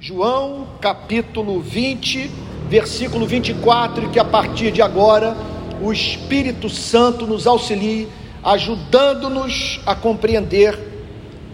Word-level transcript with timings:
João 0.00 0.68
capítulo 0.80 1.60
20, 1.60 2.30
versículo 2.68 3.26
24, 3.26 4.04
e 4.04 4.08
que 4.10 4.20
a 4.20 4.24
partir 4.24 4.70
de 4.70 4.80
agora 4.80 5.36
o 5.82 5.92
Espírito 5.92 6.70
Santo 6.70 7.26
nos 7.26 7.48
auxilie, 7.48 8.08
ajudando-nos 8.44 9.80
a 9.84 9.96
compreender 9.96 10.78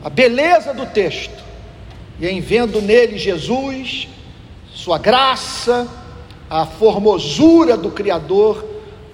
a 0.05 0.11
beleza 0.11 0.75
do 0.75 0.85
texto, 0.85 1.43
e 2.21 2.27
em 2.27 2.43
vendo 2.43 2.83
nele 2.83 3.17
Jesus, 3.17 4.09
Sua 4.75 4.99
graça, 4.99 5.89
a 6.51 6.67
formosura 6.67 7.79
do 7.79 7.91
Criador, 7.91 8.63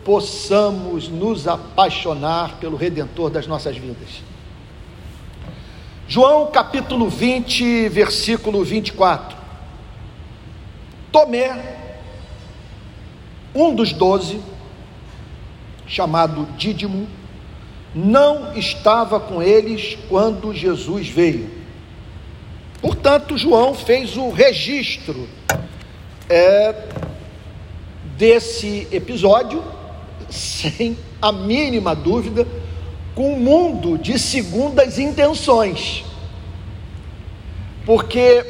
possamos 0.04 1.08
nos 1.08 1.46
apaixonar 1.46 2.56
pelo 2.56 2.76
Redentor 2.76 3.30
das 3.30 3.46
nossas 3.46 3.76
vidas. 3.76 4.29
João 6.12 6.48
capítulo 6.48 7.08
20, 7.08 7.88
versículo 7.88 8.64
24. 8.64 9.38
Tomé, 11.12 11.76
um 13.54 13.72
dos 13.72 13.93
doze, 13.93 14.40
chamado 15.86 16.49
Dídimo, 16.57 17.07
não 17.94 18.57
estava 18.57 19.21
com 19.21 19.40
eles 19.40 19.96
quando 20.08 20.52
Jesus 20.52 21.07
veio. 21.07 21.49
Portanto, 22.82 23.38
João 23.38 23.72
fez 23.72 24.16
o 24.16 24.30
registro 24.30 25.29
é, 26.29 26.88
desse 28.18 28.88
episódio, 28.90 29.63
sem 30.29 30.99
a 31.22 31.30
mínima 31.30 31.94
dúvida, 31.94 32.48
com 33.20 33.34
um 33.34 33.38
mundo 33.38 33.98
de 33.98 34.19
segundas 34.19 34.98
intenções. 34.98 36.02
Porque 37.84 38.46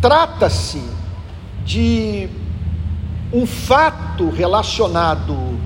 trata-se 0.00 0.82
de 1.62 2.26
um 3.30 3.44
fato 3.44 4.30
relacionado 4.30 5.60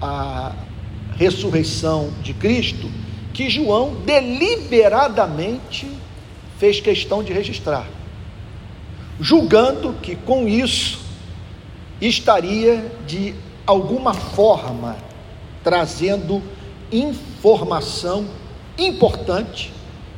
à 0.00 0.52
ressurreição 1.18 2.10
de 2.22 2.32
Cristo 2.32 2.90
que 3.34 3.50
João 3.50 3.96
deliberadamente 4.06 5.86
fez 6.58 6.80
questão 6.80 7.22
de 7.22 7.30
registrar, 7.30 7.86
julgando 9.20 9.92
que 10.00 10.16
com 10.16 10.48
isso 10.48 10.98
estaria 12.00 12.90
de 13.06 13.34
alguma 13.66 14.14
forma 14.14 15.11
trazendo 15.62 16.42
informação 16.90 18.26
importante 18.78 19.72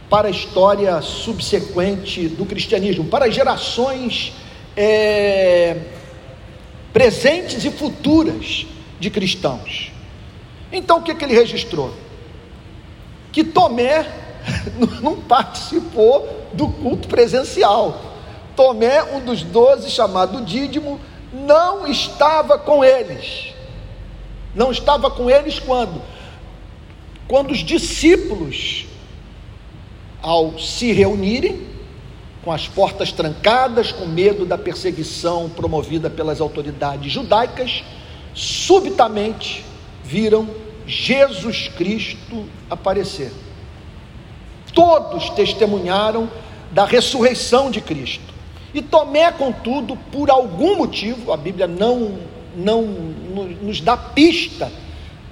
para 0.09 0.28
a 0.28 0.31
história 0.31 1.00
subsequente 1.03 2.28
do 2.28 2.45
cristianismo, 2.45 3.05
para 3.05 3.31
gerações 3.31 4.33
é, 4.77 5.77
presentes 6.92 7.65
e 7.65 7.70
futuras 7.70 8.67
de 9.00 9.11
cristãos. 9.11 9.92
Então 10.70 10.98
o 10.98 11.03
que, 11.03 11.15
que 11.15 11.25
ele 11.25 11.34
registrou? 11.34 11.92
Que 13.33 13.42
Tomé 13.42 14.06
não 15.03 15.17
participou 15.17 16.47
do 16.53 16.69
culto 16.69 17.09
presencial. 17.09 18.00
Tomé, 18.55 19.03
um 19.03 19.20
dos 19.20 19.42
doze, 19.42 19.91
chamado 19.91 20.45
Dídimo, 20.45 21.00
não 21.33 21.87
estava 21.87 22.56
com 22.59 22.84
eles. 22.84 23.53
Não 24.55 24.70
estava 24.70 25.10
com 25.10 25.30
eles 25.30 25.58
quando? 25.58 26.00
Quando 27.27 27.50
os 27.50 27.58
discípulos, 27.58 28.86
ao 30.22 30.58
se 30.58 30.92
reunirem, 30.92 31.66
com 32.44 32.52
as 32.52 32.69
portas 32.69 33.10
trancadas, 33.10 33.91
com 33.91 34.05
medo 34.05 34.44
da 34.44 34.58
perseguição 34.58 35.48
promovida 35.48 36.10
pelas 36.10 36.41
autoridades 36.41 37.10
judaicas, 37.10 37.82
subitamente 38.34 39.65
viram 40.04 40.48
Jesus 40.86 41.69
Cristo 41.69 42.44
aparecer. 42.69 43.32
Todos 44.75 45.31
testemunharam 45.31 46.28
da 46.71 46.84
ressurreição 46.84 47.71
de 47.71 47.81
Cristo. 47.81 48.34
E 48.75 48.82
Tomé, 48.82 49.31
contudo, 49.31 49.97
por 50.12 50.31
algum 50.31 50.76
motivo, 50.76 51.32
a 51.32 51.36
Bíblia 51.36 51.66
não 51.66 52.19
não 52.56 52.82
nos 52.82 53.81
dá 53.81 53.97
pista 53.97 54.70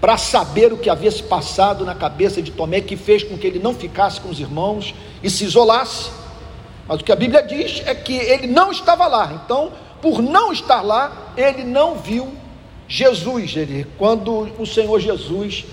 para 0.00 0.16
saber 0.16 0.72
o 0.72 0.76
que 0.76 0.90
havia 0.90 1.10
se 1.10 1.22
passado 1.22 1.84
na 1.84 1.94
cabeça 1.94 2.42
de 2.42 2.50
Tomé, 2.50 2.80
que 2.80 2.96
fez 2.96 3.22
com 3.22 3.38
que 3.38 3.46
ele 3.46 3.60
não 3.60 3.72
ficasse 3.72 4.20
com 4.20 4.28
os 4.28 4.40
irmãos 4.40 4.94
e 5.22 5.30
se 5.30 5.44
isolasse. 5.44 6.10
Mas 6.88 7.00
o 7.00 7.04
que 7.04 7.12
a 7.12 7.16
Bíblia 7.16 7.42
diz 7.42 7.82
é 7.86 7.94
que 7.94 8.14
ele 8.14 8.48
não 8.48 8.72
estava 8.72 9.06
lá. 9.06 9.40
Então, 9.44 9.70
por 10.00 10.20
não 10.20 10.52
estar 10.52 10.82
lá, 10.82 11.32
ele 11.36 11.62
não 11.62 11.94
viu 11.94 12.32
Jesus, 12.88 13.56
ele, 13.56 13.86
quando 13.96 14.48
o 14.58 14.66
Senhor 14.66 14.98
Jesus 14.98 15.64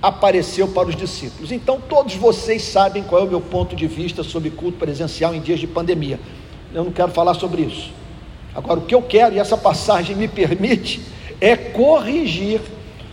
apareceu 0.00 0.68
para 0.68 0.88
os 0.88 0.94
discípulos. 0.94 1.50
Então, 1.50 1.80
todos 1.80 2.14
vocês 2.14 2.62
sabem 2.62 3.02
qual 3.02 3.22
é 3.22 3.24
o 3.24 3.28
meu 3.28 3.40
ponto 3.40 3.74
de 3.74 3.86
vista 3.86 4.22
sobre 4.22 4.50
culto 4.50 4.78
presencial 4.78 5.34
em 5.34 5.40
dias 5.40 5.58
de 5.58 5.66
pandemia. 5.66 6.20
Eu 6.72 6.84
não 6.84 6.92
quero 6.92 7.10
falar 7.10 7.34
sobre 7.34 7.62
isso. 7.62 7.90
Agora, 8.56 8.80
o 8.80 8.84
que 8.84 8.94
eu 8.94 9.02
quero, 9.02 9.34
e 9.34 9.38
essa 9.38 9.56
passagem 9.56 10.16
me 10.16 10.26
permite, 10.26 11.02
é 11.38 11.54
corrigir 11.54 12.62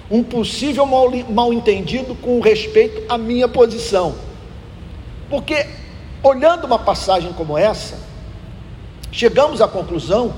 um 0.10 0.24
possível 0.24 0.86
mal, 0.86 1.12
mal 1.30 1.52
entendido 1.52 2.16
com 2.16 2.40
respeito 2.40 3.04
à 3.10 3.18
minha 3.18 3.48
posição. 3.48 4.16
Porque, 5.30 5.66
olhando 6.24 6.66
uma 6.66 6.80
passagem 6.80 7.34
como 7.34 7.58
essa, 7.58 8.00
chegamos 9.12 9.60
à 9.62 9.68
conclusão 9.68 10.34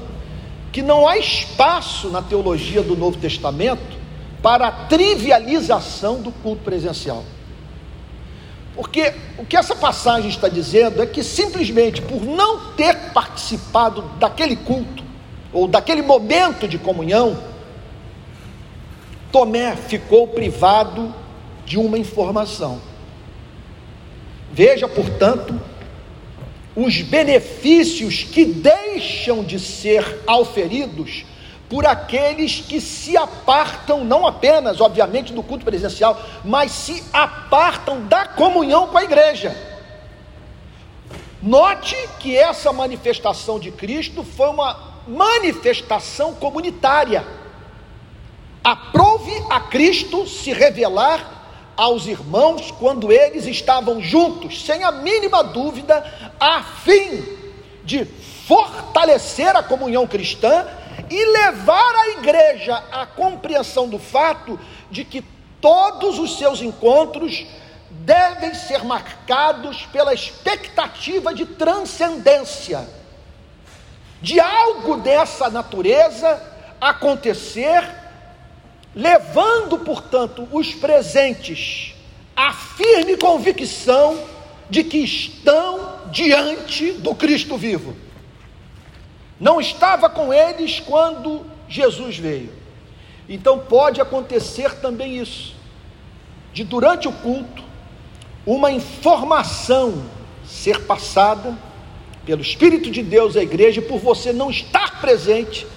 que 0.72 0.82
não 0.82 1.08
há 1.08 1.20
espaço 1.20 2.10
na 2.10 2.24
teologia 2.24 2.82
do 2.82 2.98
Novo 2.98 3.18
Testamento 3.18 3.96
para 4.42 4.68
a 4.68 4.72
trivialização 4.72 6.20
do 6.20 6.32
culto 6.32 6.64
presencial. 6.64 7.24
Porque 8.76 9.14
o 9.38 9.46
que 9.46 9.56
essa 9.56 9.76
passagem 9.76 10.30
está 10.30 10.50
dizendo 10.50 11.02
é 11.02 11.06
que 11.06 11.24
simplesmente 11.24 12.02
por 12.02 12.24
não 12.24 12.74
ter 12.74 13.12
participado 13.14 14.02
daquele 14.20 14.56
culto, 14.56 15.04
ou 15.54 15.68
daquele 15.68 16.02
momento 16.02 16.68
de 16.68 16.78
comunhão, 16.78 17.38
Tomé 19.32 19.76
ficou 19.76 20.28
privado 20.28 21.14
de 21.66 21.78
uma 21.78 21.98
informação. 21.98 22.82
Veja, 24.52 24.88
portanto, 24.88 25.60
os 26.76 27.02
benefícios 27.02 28.24
que 28.24 28.44
deixam 28.46 29.44
de 29.44 29.60
ser 29.60 30.22
auferidos 30.28 31.26
por 31.70 31.86
aqueles 31.86 32.60
que 32.60 32.80
se 32.80 33.18
apartam, 33.18 34.04
não 34.04 34.26
apenas, 34.26 34.80
obviamente, 34.80 35.34
do 35.34 35.42
culto 35.42 35.66
presencial, 35.66 36.20
mas 36.44 36.72
se 36.72 37.04
apartam 37.12 38.06
da 38.06 38.26
comunhão 38.26 38.88
com 38.88 38.98
a 38.98 39.04
igreja. 39.04 39.56
Note 41.42 41.96
que 42.20 42.38
essa 42.38 42.72
manifestação 42.72 43.60
de 43.60 43.72
Cristo 43.72 44.24
foi 44.24 44.50
uma 44.50 44.96
manifestação 45.08 46.34
comunitária. 46.34 47.26
Aprove 48.64 49.32
a 49.50 49.60
Cristo 49.60 50.28
se 50.28 50.52
revelar 50.52 51.34
aos 51.78 52.08
irmãos 52.08 52.72
quando 52.72 53.12
eles 53.12 53.46
estavam 53.46 54.02
juntos, 54.02 54.66
sem 54.66 54.84
a 54.84 54.92
mínima 54.92 55.44
dúvida, 55.44 56.32
a 56.40 56.64
fim 56.64 57.24
de 57.84 58.06
fortalecer 58.48 59.56
a 59.56 59.62
comunhão 59.62 60.08
cristã 60.08 60.66
e 61.10 61.26
levar 61.26 61.96
a 61.96 62.10
igreja 62.10 62.76
à 62.92 63.06
compreensão 63.06 63.88
do 63.88 64.00
fato 64.00 64.60
de 64.90 65.04
que 65.04 65.24
todos 65.62 66.20
os 66.20 66.38
seus 66.38 66.62
encontros 66.62 67.46
devem 67.90 68.54
ser 68.54 68.84
marcados 68.84 69.86
pela 69.92 70.14
expectativa 70.14 71.34
de 71.34 71.46
transcendência, 71.46 72.88
de 74.22 74.40
algo 74.40 74.98
dessa 74.98 75.50
natureza 75.50 76.42
acontecer, 76.80 77.84
levando, 78.94 79.80
portanto, 79.80 80.48
os 80.52 80.74
presentes 80.74 81.94
à 82.36 82.54
firme 82.54 83.18
convicção 83.18 84.20
de 84.70 84.84
que 84.84 84.98
estão 84.98 86.00
diante 86.12 86.92
do 86.94 87.16
Cristo 87.16 87.58
vivo 87.58 88.05
não 89.46 89.62
estava 89.62 90.10
com 90.10 90.34
eles 90.34 90.80
quando 90.80 91.46
Jesus 91.70 92.18
veio. 92.18 92.50
Então 93.30 93.60
pode 93.60 94.02
acontecer 94.02 94.74
também 94.78 95.20
isso, 95.20 95.54
de 96.52 96.64
durante 96.64 97.08
o 97.08 97.12
culto, 97.12 97.64
uma 98.44 98.72
informação 98.72 100.02
ser 100.44 100.82
passada 100.86 101.56
pelo 102.26 102.42
Espírito 102.42 102.90
de 102.90 103.04
Deus 103.04 103.38
à 103.38 103.44
igreja, 103.44 103.80
e 103.82 103.84
por 103.84 104.00
você 104.00 104.34
não 104.34 104.50
estar 104.50 105.00
presente, 105.00 105.68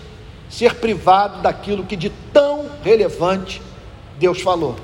ser 0.48 0.76
privado 0.76 1.42
daquilo 1.42 1.84
que 1.84 1.94
de 1.94 2.08
tão 2.32 2.70
relevante 2.82 3.60
Deus 4.18 4.40
falou. 4.40 4.76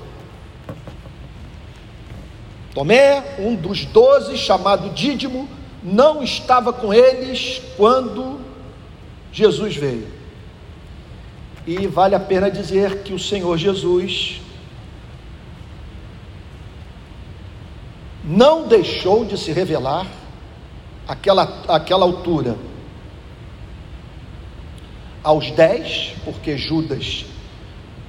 Tomé, 2.75 3.37
um 3.39 3.55
dos 3.55 3.87
doze, 3.87 4.37
chamado 4.37 4.91
Dídimo, 4.91 5.49
não 5.83 6.23
estava 6.23 6.71
com 6.71 6.93
eles 6.93 7.63
quando 7.79 8.44
Jesus 9.35 9.75
veio. 9.75 10.07
E 11.67 11.89
vale 11.89 12.15
a 12.15 12.21
pena 12.21 12.49
dizer 12.49 13.03
que 13.03 13.13
o 13.13 13.19
Senhor 13.19 13.59
Jesus 13.59 14.41
não 18.23 18.69
deixou 18.69 19.25
de 19.25 19.37
se 19.37 19.51
revelar 19.51 20.07
aquela, 21.09 21.65
aquela 21.67 22.05
altura. 22.05 22.57
Aos 25.23 25.51
dez, 25.51 26.15
porque 26.25 26.57
Judas 26.57 27.25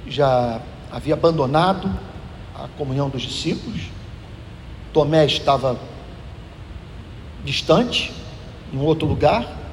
já 0.06 0.60
havia 0.92 1.14
abandonado 1.14 1.90
a 2.54 2.68
comunhão 2.78 3.08
dos 3.08 3.22
discípulos, 3.22 3.82
Tomé 4.92 5.26
estava 5.26 5.76
distante, 7.44 8.12
em 8.72 8.78
outro 8.78 9.08
lugar, 9.08 9.65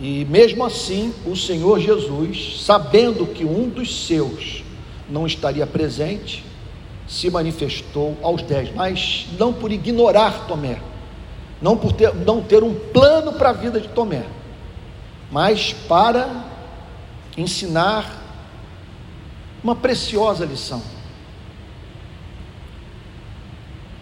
e 0.00 0.24
mesmo 0.24 0.64
assim, 0.64 1.12
o 1.26 1.36
Senhor 1.36 1.78
Jesus, 1.78 2.62
sabendo 2.64 3.26
que 3.26 3.44
um 3.44 3.68
dos 3.68 4.06
seus 4.06 4.64
não 5.10 5.26
estaria 5.26 5.66
presente, 5.66 6.42
se 7.06 7.28
manifestou 7.28 8.16
aos 8.22 8.42
dez, 8.42 8.74
mas 8.74 9.26
não 9.38 9.52
por 9.52 9.70
ignorar 9.70 10.46
Tomé, 10.46 10.80
não 11.60 11.76
por 11.76 11.92
ter, 11.92 12.14
não 12.14 12.40
ter 12.40 12.62
um 12.62 12.74
plano 12.74 13.34
para 13.34 13.50
a 13.50 13.52
vida 13.52 13.78
de 13.78 13.88
Tomé, 13.88 14.24
mas 15.30 15.74
para 15.86 16.46
ensinar 17.36 18.22
uma 19.62 19.76
preciosa 19.76 20.46
lição. 20.46 20.82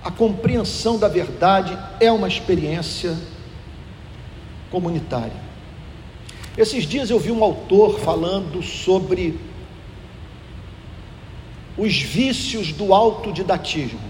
A 0.04 0.12
compreensão 0.12 0.96
da 0.96 1.08
verdade 1.08 1.76
é 1.98 2.12
uma 2.12 2.28
experiência 2.28 3.16
comunitária. 4.70 5.47
Esses 6.58 6.88
dias 6.88 7.08
eu 7.08 7.20
vi 7.20 7.30
um 7.30 7.44
autor 7.44 8.00
falando 8.00 8.60
sobre 8.64 9.38
os 11.76 12.02
vícios 12.02 12.72
do 12.72 12.92
autodidatismo, 12.92 14.00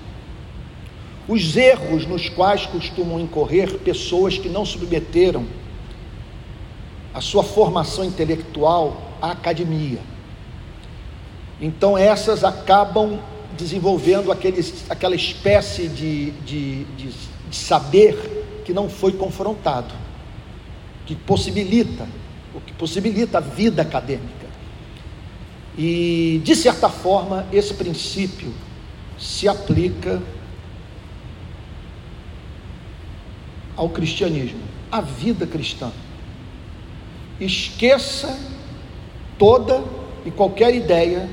os 1.28 1.54
erros 1.58 2.06
nos 2.06 2.30
quais 2.30 2.64
costumam 2.64 3.20
incorrer 3.20 3.78
pessoas 3.80 4.38
que 4.38 4.48
não 4.48 4.64
submeteram 4.64 5.44
a 7.12 7.20
sua 7.20 7.42
formação 7.42 8.02
intelectual 8.02 8.96
à 9.20 9.32
academia. 9.32 10.00
Então, 11.60 11.98
essas 11.98 12.44
acabam 12.44 13.18
desenvolvendo 13.58 14.32
aqueles, 14.32 14.86
aquela 14.88 15.14
espécie 15.14 15.86
de, 15.86 16.30
de, 16.30 16.84
de, 16.84 17.10
de 17.50 17.56
saber 17.56 18.62
que 18.64 18.72
não 18.72 18.88
foi 18.88 19.12
confrontado, 19.12 19.94
que 21.04 21.14
possibilita 21.14 22.08
possibilita 22.78 23.38
a 23.38 23.40
vida 23.40 23.82
acadêmica. 23.82 24.46
E, 25.76 26.40
de 26.44 26.54
certa 26.54 26.88
forma, 26.88 27.46
esse 27.52 27.74
princípio 27.74 28.54
se 29.18 29.48
aplica 29.48 30.22
ao 33.76 33.88
cristianismo, 33.88 34.60
à 34.90 35.00
vida 35.00 35.46
cristã. 35.46 35.90
Esqueça 37.40 38.38
toda 39.38 39.84
e 40.24 40.30
qualquer 40.30 40.74
ideia 40.74 41.28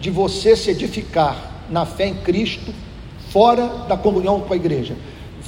de 0.00 0.10
você 0.10 0.56
se 0.56 0.70
edificar 0.70 1.64
na 1.68 1.84
fé 1.84 2.06
em 2.06 2.14
Cristo 2.14 2.72
fora 3.30 3.66
da 3.88 3.96
comunhão 3.96 4.40
com 4.40 4.52
a 4.52 4.56
igreja. 4.56 4.96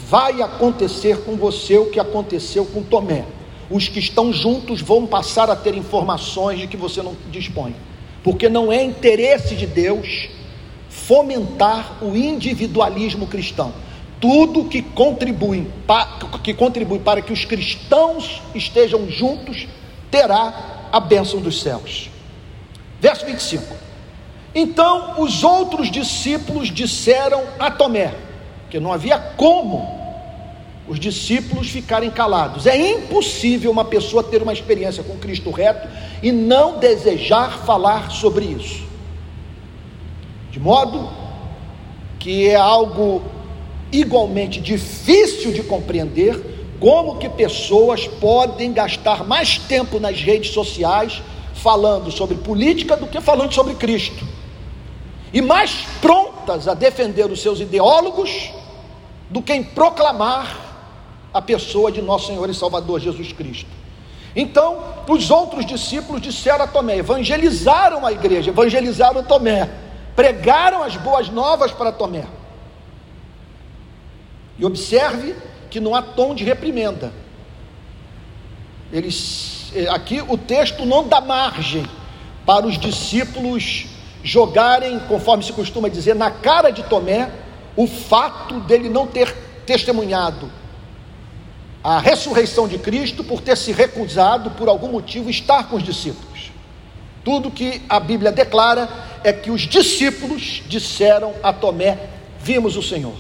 Vai 0.09 0.43
acontecer 0.43 1.23
com 1.25 1.37
você 1.37 1.79
o 1.79 1.91
que 1.91 1.99
aconteceu 1.99 2.67
com 2.67 2.83
Tomé 2.83 3.25
os 3.71 3.89
que 3.89 3.99
estão 3.99 4.33
juntos 4.33 4.81
vão 4.81 5.07
passar 5.07 5.51
a 5.51 5.57
ter 5.57 5.75
informações 5.75 6.59
de 6.59 6.67
que 6.67 6.77
você 6.77 7.03
não 7.03 7.17
dispõe, 7.31 7.75
porque 8.23 8.49
não 8.49 8.73
é 8.73 8.83
interesse 8.83 9.55
de 9.55 9.67
Deus 9.67 10.29
fomentar 10.89 11.99
o 12.03 12.17
individualismo 12.17 13.27
cristão. 13.27 13.73
Tudo 14.21 14.65
que 14.65 14.81
contribui, 14.81 15.67
que 16.43 16.55
contribui 16.55 16.99
para 16.99 17.21
que 17.21 17.33
os 17.33 17.45
cristãos 17.45 18.41
estejam 18.55 19.09
juntos 19.11 19.67
terá 20.11 20.89
a 20.91 21.01
bênção 21.01 21.41
dos 21.41 21.61
céus. 21.61 22.09
Verso 23.01 23.27
25: 23.27 23.75
Então 24.55 25.21
os 25.21 25.45
outros 25.45 25.91
discípulos 25.91 26.69
disseram 26.71 27.43
a 27.59 27.71
Tomé, 27.71 28.15
que 28.71 28.81
não 28.81 28.93
havia 28.93 29.19
como 29.19 29.94
os 30.87 31.01
discípulos 31.01 31.71
ficarem 31.71 32.11
calados. 32.11 32.67
É 32.67 32.77
impossível 32.77 33.71
uma 33.71 33.85
pessoa 33.85 34.23
ter 34.23 34.43
uma 34.43 34.53
experiência 34.53 35.03
com 35.03 35.17
Cristo 35.17 35.51
reto 35.51 35.89
e 36.23 36.31
não 36.31 36.79
desejar 36.79 37.59
falar 37.65 38.11
sobre 38.11 38.45
isso. 38.45 38.85
De 40.51 40.61
modo 40.61 41.09
que 42.19 42.49
é 42.49 42.55
algo 42.55 43.23
igualmente 43.91 44.61
difícil 44.61 45.53
de 45.53 45.63
compreender 45.63 46.55
como 46.81 47.17
que 47.17 47.29
pessoas 47.29 48.07
podem 48.07 48.73
gastar 48.73 49.25
mais 49.25 49.57
tempo 49.57 49.99
nas 49.99 50.21
redes 50.21 50.53
sociais 50.53 51.23
falando 51.55 52.11
sobre 52.11 52.37
política 52.37 52.97
do 52.97 53.07
que 53.07 53.21
falando 53.21 53.55
sobre 53.55 53.75
Cristo. 53.75 54.27
E 55.33 55.41
mais 55.41 55.87
prontas 56.01 56.69
a 56.69 56.75
defender 56.75 57.31
os 57.31 57.41
seus 57.41 57.61
ideólogos 57.61 58.51
do 59.31 59.41
que 59.41 59.53
em 59.53 59.63
proclamar 59.63 60.64
a 61.35 61.43
pessoa 61.43 61.91
de 61.91 62.01
nosso 62.01 62.29
Senhor 62.29 62.49
e 62.49 62.55
Salvador 62.55 63.01
Jesus 63.01 63.33
Cristo. 63.33 63.71
Então, 64.37 64.83
os 65.09 65.31
outros 65.31 65.67
discípulos 65.67 66.23
disseram 66.23 66.65
a 66.65 66.69
Tomé, 66.69 66.99
evangelizaram 66.99 68.07
a 68.07 68.13
igreja, 68.13 68.51
evangelizaram 68.51 69.25
Tomé, 69.25 69.69
pregaram 70.15 70.85
as 70.85 70.97
boas 70.97 71.29
novas 71.29 71.73
para 71.73 71.91
Tomé. 71.91 72.25
E 74.57 74.65
observe 74.65 75.35
que 75.69 75.81
não 75.81 75.95
há 75.95 76.03
tom 76.03 76.37
de 76.37 76.45
reprimenda. 76.45 77.13
Eles, 78.93 79.73
eh, 79.75 79.89
aqui 79.89 80.23
o 80.29 80.39
texto 80.39 80.87
não 80.87 81.09
dá 81.09 81.21
margem 81.21 81.85
para 82.47 82.65
os 82.65 82.79
discípulos 82.79 83.87
jogarem, 84.23 85.01
conforme 85.01 85.43
se 85.43 85.53
costuma 85.53 85.89
dizer, 85.89 86.15
na 86.15 86.31
cara 86.31 86.71
de 86.71 86.85
Tomé 86.85 87.29
o 87.77 87.89
fato 87.89 88.61
dele 88.61 88.89
não 88.89 89.05
ter 89.05 89.35
testemunhado 89.67 90.49
a 91.85 91.99
ressurreição 91.99 92.67
de 92.67 92.79
Cristo 92.79 93.23
por 93.23 93.43
ter 93.43 93.59
se 93.59 93.71
recusado, 93.71 94.53
por 94.53 94.71
algum 94.71 94.91
motivo, 94.91 95.29
estar 95.29 95.69
com 95.69 95.77
os 95.77 95.83
discípulos. 95.83 96.51
Tudo 97.23 97.51
que 97.51 97.83
a 97.91 98.01
Bíblia 98.01 98.33
declara 98.33 98.89
é 99.23 99.35
que 99.35 99.51
os 99.51 99.61
discípulos 99.63 100.63
disseram 100.67 101.35
a 101.43 101.53
Tomé: 101.53 102.09
Vimos 102.41 102.75
o 102.79 102.83
Senhor. 102.83 103.17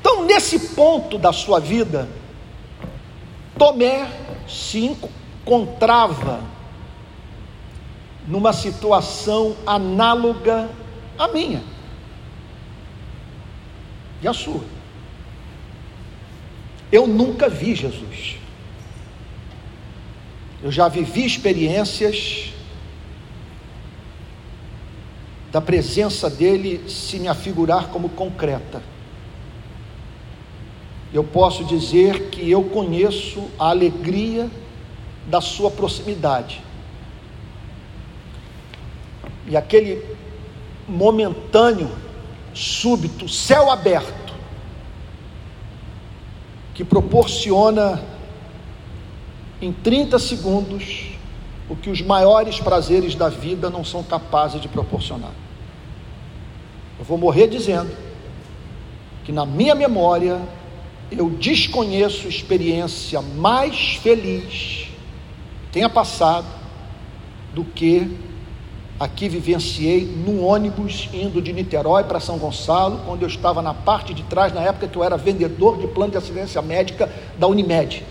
Então, 0.00 0.24
nesse 0.24 0.58
ponto 0.74 1.18
da 1.18 1.32
sua 1.32 1.60
vida, 1.60 2.08
Tomé 3.58 4.08
se 4.48 4.78
encontrava 4.78 6.40
numa 8.26 8.54
situação 8.54 9.54
análoga 9.66 10.70
à 11.18 11.28
minha 11.28 11.73
e 14.24 14.28
a 14.28 14.32
sua. 14.32 14.62
Eu 16.90 17.06
nunca 17.06 17.48
vi 17.48 17.74
Jesus. 17.74 18.38
Eu 20.62 20.72
já 20.72 20.88
vivi 20.88 21.26
experiências 21.26 22.50
da 25.52 25.60
presença 25.60 26.30
dele 26.30 26.88
se 26.88 27.18
me 27.18 27.28
afigurar 27.28 27.88
como 27.88 28.08
concreta. 28.08 28.82
Eu 31.12 31.22
posso 31.22 31.62
dizer 31.64 32.30
que 32.30 32.50
eu 32.50 32.64
conheço 32.64 33.50
a 33.58 33.68
alegria 33.68 34.50
da 35.28 35.40
sua 35.42 35.70
proximidade. 35.70 36.62
E 39.46 39.54
aquele 39.54 40.02
momentâneo 40.88 42.03
súbito, 42.54 43.28
céu 43.28 43.70
aberto, 43.70 44.32
que 46.72 46.84
proporciona 46.84 48.02
em 49.60 49.72
30 49.72 50.18
segundos 50.18 51.06
o 51.68 51.76
que 51.76 51.90
os 51.90 52.00
maiores 52.02 52.60
prazeres 52.60 53.14
da 53.14 53.28
vida 53.28 53.70
não 53.70 53.84
são 53.84 54.02
capazes 54.02 54.60
de 54.60 54.68
proporcionar. 54.68 55.32
Eu 56.98 57.04
vou 57.04 57.18
morrer 57.18 57.48
dizendo 57.48 57.90
que 59.24 59.32
na 59.32 59.46
minha 59.46 59.74
memória 59.74 60.40
eu 61.10 61.30
desconheço 61.30 62.28
experiência 62.28 63.20
mais 63.22 63.96
feliz 63.96 64.88
que 65.66 65.72
tenha 65.72 65.88
passado 65.88 66.46
do 67.54 67.64
que 67.64 68.10
aqui 68.98 69.28
vivenciei 69.28 70.04
no 70.04 70.44
ônibus 70.44 71.08
indo 71.12 71.42
de 71.42 71.52
Niterói 71.52 72.04
para 72.04 72.20
São 72.20 72.38
Gonçalo, 72.38 73.00
quando 73.04 73.22
eu 73.22 73.28
estava 73.28 73.60
na 73.60 73.74
parte 73.74 74.14
de 74.14 74.22
trás, 74.24 74.52
na 74.52 74.62
época 74.62 74.86
que 74.86 74.96
eu 74.96 75.04
era 75.04 75.16
vendedor 75.16 75.78
de 75.78 75.86
plano 75.88 76.12
de 76.12 76.18
assistência 76.18 76.62
médica 76.62 77.10
da 77.38 77.46
Unimed. 77.46 78.04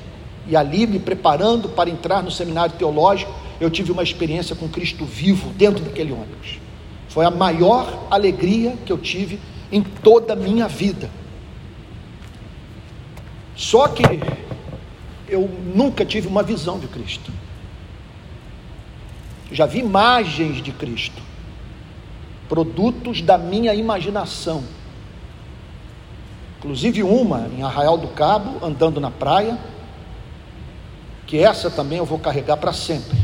E 0.48 0.56
ali, 0.58 0.86
me 0.86 1.00
preparando 1.00 1.70
para 1.70 1.90
entrar 1.90 2.22
no 2.22 2.30
seminário 2.30 2.76
teológico, 2.76 3.32
eu 3.62 3.70
tive 3.70 3.92
uma 3.92 4.04
experiência 4.04 4.56
com 4.56 4.68
Cristo 4.68 5.06
vivo 5.06 5.50
dentro 5.52 5.84
daquele 5.84 6.12
ônibus. 6.12 6.60
Foi 7.08 7.26
a 7.26 7.32
maior 7.32 8.08
alegria 8.10 8.76
que 8.86 8.92
eu 8.92 8.98
tive 8.98 9.40
em 9.72 9.82
toda 9.82 10.34
a 10.34 10.36
minha 10.36 10.68
vida. 10.68 11.10
Só 13.56 13.88
que 13.88 14.04
eu 15.30 15.50
nunca 15.74 16.04
tive 16.04 16.28
uma 16.28 16.44
visão 16.44 16.78
de 16.78 16.88
Cristo. 16.88 17.32
Já 19.54 19.68
vi 19.68 19.80
imagens 19.80 20.64
de 20.64 20.72
Cristo, 20.72 21.22
produtos 22.50 23.22
da 23.22 23.38
minha 23.38 23.72
imaginação. 23.76 24.64
Inclusive 26.58 27.04
uma 27.04 27.48
em 27.56 27.62
Arraial 27.62 27.96
do 27.96 28.08
Cabo, 28.08 28.66
andando 28.66 29.00
na 29.00 29.12
praia, 29.12 29.60
que 31.28 31.38
essa 31.38 31.70
também 31.70 32.00
eu 32.00 32.06
vou 32.06 32.18
carregar 32.18 32.58
para 32.58 32.74
sempre. 32.74 33.16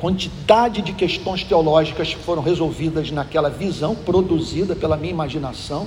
Quantidade 0.00 0.82
de 0.82 0.92
questões 0.92 1.44
teológicas 1.44 2.12
foram 2.12 2.42
resolvidas 2.42 3.12
naquela 3.12 3.48
visão 3.48 3.94
produzida 3.94 4.74
pela 4.74 4.96
minha 4.96 5.12
imaginação, 5.12 5.86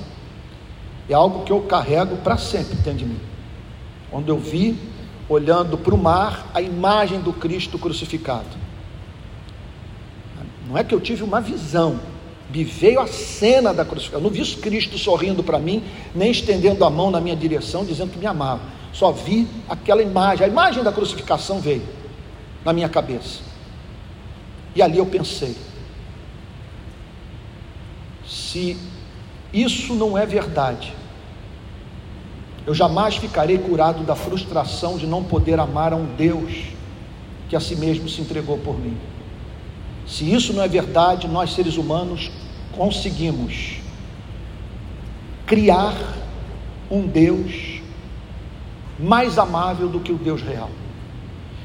é 1.10 1.14
algo 1.14 1.44
que 1.44 1.52
eu 1.52 1.64
carrego 1.64 2.16
para 2.18 2.38
sempre 2.38 2.76
dentro 2.76 3.00
de 3.00 3.06
mim. 3.08 3.20
Quando 4.10 4.30
eu 4.30 4.40
vi, 4.40 4.80
olhando 5.28 5.78
para 5.78 5.94
o 5.94 5.98
mar, 5.98 6.50
a 6.54 6.62
imagem 6.62 7.20
do 7.20 7.34
Cristo 7.34 7.78
crucificado. 7.78 8.65
Não 10.68 10.78
é 10.78 10.84
que 10.84 10.94
eu 10.94 11.00
tive 11.00 11.24
uma 11.24 11.40
visão, 11.40 12.00
me 12.50 12.64
veio 12.64 13.00
a 13.00 13.08
cena 13.08 13.74
da 13.74 13.84
crucificação. 13.84 14.20
Eu 14.20 14.24
não 14.24 14.30
vi 14.30 14.56
Cristo 14.56 14.98
sorrindo 14.98 15.44
para 15.44 15.60
mim, 15.60 15.84
nem 16.14 16.32
estendendo 16.32 16.84
a 16.86 16.90
mão 16.90 17.12
na 17.12 17.20
minha 17.20 17.36
direção, 17.36 17.86
dizendo 17.86 18.12
que 18.12 18.20
me 18.20 18.26
amava. 18.26 18.62
Só 18.94 19.12
vi 19.12 19.48
aquela 19.68 20.02
imagem, 20.02 20.46
a 20.46 20.48
imagem 20.48 20.84
da 20.84 20.92
crucificação 20.92 21.60
veio 21.60 21.84
na 22.64 22.72
minha 22.72 22.88
cabeça. 22.88 23.40
E 24.76 24.82
ali 24.82 24.98
eu 24.98 25.06
pensei: 25.06 25.56
se 28.26 28.78
isso 29.54 29.94
não 29.94 30.18
é 30.18 30.26
verdade, 30.26 30.94
eu 32.66 32.74
jamais 32.74 33.16
ficarei 33.16 33.58
curado 33.58 34.04
da 34.04 34.16
frustração 34.16 34.98
de 34.98 35.06
não 35.06 35.24
poder 35.24 35.60
amar 35.60 35.94
a 35.94 35.96
um 35.96 36.06
Deus 36.16 36.52
que 37.48 37.56
a 37.56 37.60
si 37.60 37.76
mesmo 37.76 38.10
se 38.10 38.22
entregou 38.22 38.58
por 38.58 38.80
mim. 38.80 38.98
Se 40.08 40.32
isso 40.32 40.54
não 40.54 40.62
é 40.62 40.68
verdade, 40.68 41.28
nós 41.28 41.54
seres 41.54 41.78
humanos 41.78 42.30
conseguimos 42.72 43.78
criar 45.46 45.96
um 46.92 47.08
Deus 47.08 47.82
mais 49.00 49.38
amável 49.38 49.90
do 49.90 50.00
que 50.00 50.12
o 50.12 50.18
Deus 50.18 50.42
real. 50.42 50.70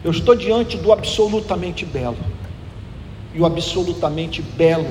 Eu 0.03 0.11
estou 0.11 0.35
diante 0.35 0.79
do 0.79 0.93
absolutamente 0.93 1.85
belo. 1.85 2.17
E 3.35 3.41
o 3.41 3.47
absolutamente 3.47 4.41
belo 4.43 4.91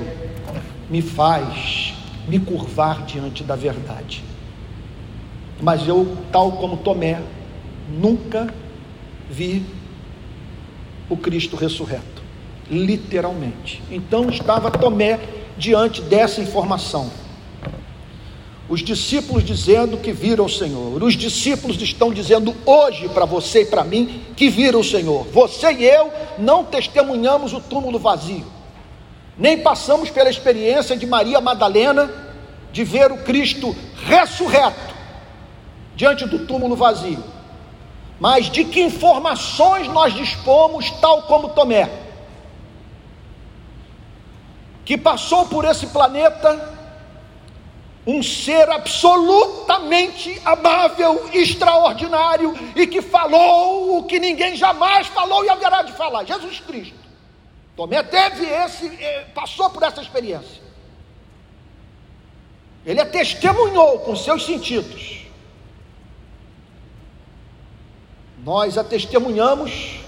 me 0.90 1.02
faz 1.02 1.94
me 2.28 2.40
curvar 2.40 3.04
diante 3.06 3.44
da 3.44 3.56
verdade. 3.56 4.24
Mas 5.62 5.88
eu, 5.88 6.16
tal 6.32 6.54
como 6.54 6.78
Tomé, 6.78 7.22
nunca 7.90 8.54
vi 9.30 9.66
o 11.10 11.18
Cristo 11.18 11.56
ressurreto 11.56 12.19
literalmente. 12.70 13.82
Então 13.90 14.30
estava 14.30 14.72
Tomé 14.72 15.20
diante 15.58 16.02
dessa 16.02 16.42
informação. 16.42 17.12
Os 18.70 18.82
discípulos 18.82 19.44
dizendo 19.44 19.98
que 19.98 20.12
viram 20.12 20.46
o 20.46 20.50
Senhor. 20.50 21.02
Os 21.02 21.16
discípulos 21.16 21.82
estão 21.82 22.14
dizendo 22.14 22.56
hoje 22.66 23.10
para 23.10 23.26
você 23.26 23.64
e 23.64 23.66
para 23.66 23.84
mim 23.84 24.22
que 24.36 24.48
viram 24.48 24.82
o 24.82 24.84
Senhor. 24.84 25.26
Você 25.34 25.72
e 25.74 25.86
eu 25.86 26.12
não 26.38 26.64
testemunhamos 26.64 27.52
o 27.52 27.60
túmulo 27.60 27.98
vazio. 27.98 28.46
Nem 29.36 29.58
passamos 29.58 30.12
pela 30.12 30.30
experiência 30.30 30.96
de 30.96 31.08
Maria 31.08 31.42
Madalena 31.42 32.12
de 32.72 32.84
ver 32.84 33.12
o 33.12 33.18
Cristo 33.18 33.76
ressurreto 34.06 34.96
diante 35.96 36.26
do 36.26 36.46
túmulo 36.46 36.76
vazio. 36.76 37.24
Mas 38.20 38.52
de 38.52 38.66
que 38.66 38.82
informações 38.82 39.88
nós 39.88 40.14
dispomos, 40.14 40.92
tal 41.02 41.24
como 41.24 41.50
Tomé? 41.50 41.90
Que 44.90 44.98
passou 44.98 45.46
por 45.46 45.66
esse 45.66 45.86
planeta 45.86 46.76
um 48.08 48.24
ser 48.24 48.68
absolutamente 48.72 50.42
amável, 50.44 51.30
extraordinário 51.32 52.56
e 52.76 52.88
que 52.88 53.00
falou 53.00 54.00
o 54.00 54.06
que 54.06 54.18
ninguém 54.18 54.56
jamais 54.56 55.06
falou 55.06 55.46
e 55.46 55.50
haverá 55.50 55.84
de 55.84 55.92
falar: 55.92 56.24
Jesus 56.26 56.60
Cristo. 56.62 56.98
Tomé 57.76 58.02
teve 58.02 58.48
esse, 58.48 58.88
eh, 58.88 59.28
passou 59.36 59.70
por 59.70 59.84
essa 59.84 60.02
experiência. 60.02 60.64
Ele 62.84 63.00
a 63.00 63.06
testemunhou 63.06 64.00
com 64.00 64.16
seus 64.16 64.44
sentidos. 64.44 65.20
Nós 68.44 68.76
a 68.76 68.84
testemunhamos 68.84 70.00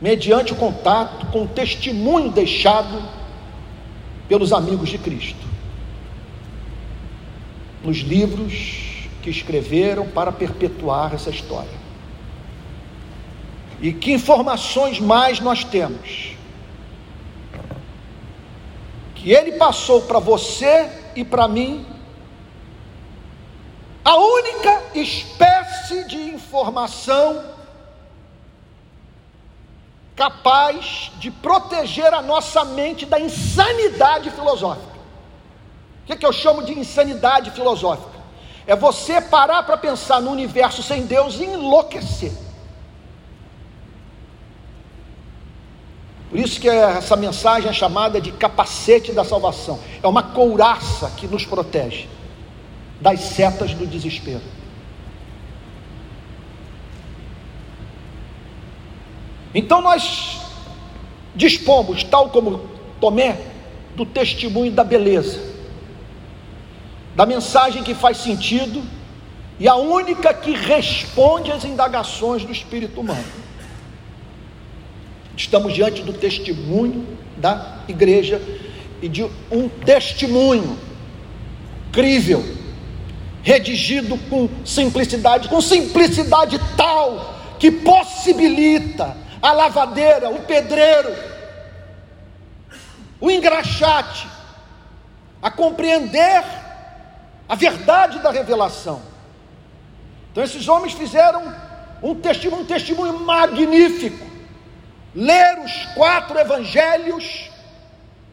mediante 0.00 0.52
o 0.52 0.56
contato 0.56 1.26
com 1.26 1.44
o 1.44 1.48
testemunho 1.48 2.30
deixado 2.30 3.02
pelos 4.28 4.52
amigos 4.52 4.88
de 4.88 4.98
Cristo, 4.98 5.46
nos 7.82 7.98
livros 7.98 9.08
que 9.22 9.30
escreveram 9.30 10.08
para 10.08 10.32
perpetuar 10.32 11.14
essa 11.14 11.30
história. 11.30 11.84
E 13.80 13.92
que 13.92 14.12
informações 14.12 15.00
mais 15.00 15.40
nós 15.40 15.64
temos? 15.64 16.32
Que 19.14 19.32
ele 19.32 19.52
passou 19.52 20.02
para 20.02 20.18
você 20.18 20.90
e 21.14 21.24
para 21.24 21.48
mim 21.48 21.86
a 24.04 24.16
única 24.16 24.82
espécie 24.94 26.04
de 26.06 26.16
informação 26.16 27.53
capaz 30.16 31.10
de 31.18 31.30
proteger 31.30 32.12
a 32.14 32.22
nossa 32.22 32.64
mente 32.64 33.04
da 33.04 33.18
insanidade 33.18 34.30
filosófica. 34.30 34.94
O 36.02 36.06
que, 36.06 36.12
é 36.12 36.16
que 36.16 36.26
eu 36.26 36.32
chamo 36.32 36.62
de 36.62 36.78
insanidade 36.78 37.50
filosófica? 37.50 38.14
É 38.66 38.76
você 38.76 39.20
parar 39.20 39.62
para 39.62 39.76
pensar 39.76 40.20
no 40.20 40.30
universo 40.30 40.82
sem 40.82 41.06
Deus 41.06 41.38
e 41.40 41.44
enlouquecer. 41.44 42.32
Por 46.30 46.38
isso 46.38 46.60
que 46.60 46.68
essa 46.68 47.16
mensagem 47.16 47.70
é 47.70 47.72
chamada 47.72 48.20
de 48.20 48.32
capacete 48.32 49.12
da 49.12 49.24
salvação. 49.24 49.78
É 50.02 50.06
uma 50.06 50.22
couraça 50.22 51.10
que 51.16 51.26
nos 51.26 51.44
protege 51.44 52.08
das 53.00 53.20
setas 53.20 53.72
do 53.74 53.86
desespero. 53.86 54.42
Então 59.54 59.80
nós 59.80 60.40
dispomos, 61.34 62.02
tal 62.02 62.30
como 62.30 62.68
Tomé, 63.00 63.38
do 63.94 64.04
testemunho 64.04 64.72
da 64.72 64.82
beleza, 64.82 65.40
da 67.14 67.24
mensagem 67.24 67.82
que 67.82 67.94
faz 67.94 68.16
sentido 68.16 68.82
e 69.58 69.68
a 69.68 69.76
única 69.76 70.34
que 70.34 70.50
responde 70.52 71.52
às 71.52 71.64
indagações 71.64 72.44
do 72.44 72.50
espírito 72.50 73.00
humano. 73.00 73.24
Estamos 75.36 75.72
diante 75.72 76.02
do 76.02 76.12
testemunho 76.12 77.06
da 77.36 77.82
igreja 77.86 78.42
e 79.00 79.08
de 79.08 79.22
um 79.50 79.68
testemunho 79.68 80.76
crível, 81.92 82.44
redigido 83.42 84.18
com 84.28 84.48
simplicidade, 84.64 85.48
com 85.48 85.60
simplicidade 85.60 86.58
tal 86.76 87.34
que 87.58 87.70
possibilita 87.70 89.23
a 89.44 89.52
lavadeira, 89.52 90.30
o 90.30 90.40
pedreiro, 90.40 91.14
o 93.20 93.30
engraxate, 93.30 94.26
a 95.42 95.50
compreender 95.50 96.42
a 97.46 97.54
verdade 97.54 98.20
da 98.20 98.30
revelação. 98.30 99.02
Então 100.32 100.42
esses 100.42 100.66
homens 100.66 100.94
fizeram 100.94 101.54
um 102.02 102.14
testemunho, 102.14 102.62
um 102.62 102.66
testemunho 102.66 103.20
magnífico. 103.20 104.26
Ler 105.14 105.58
os 105.58 105.84
quatro 105.94 106.38
evangelhos 106.38 107.50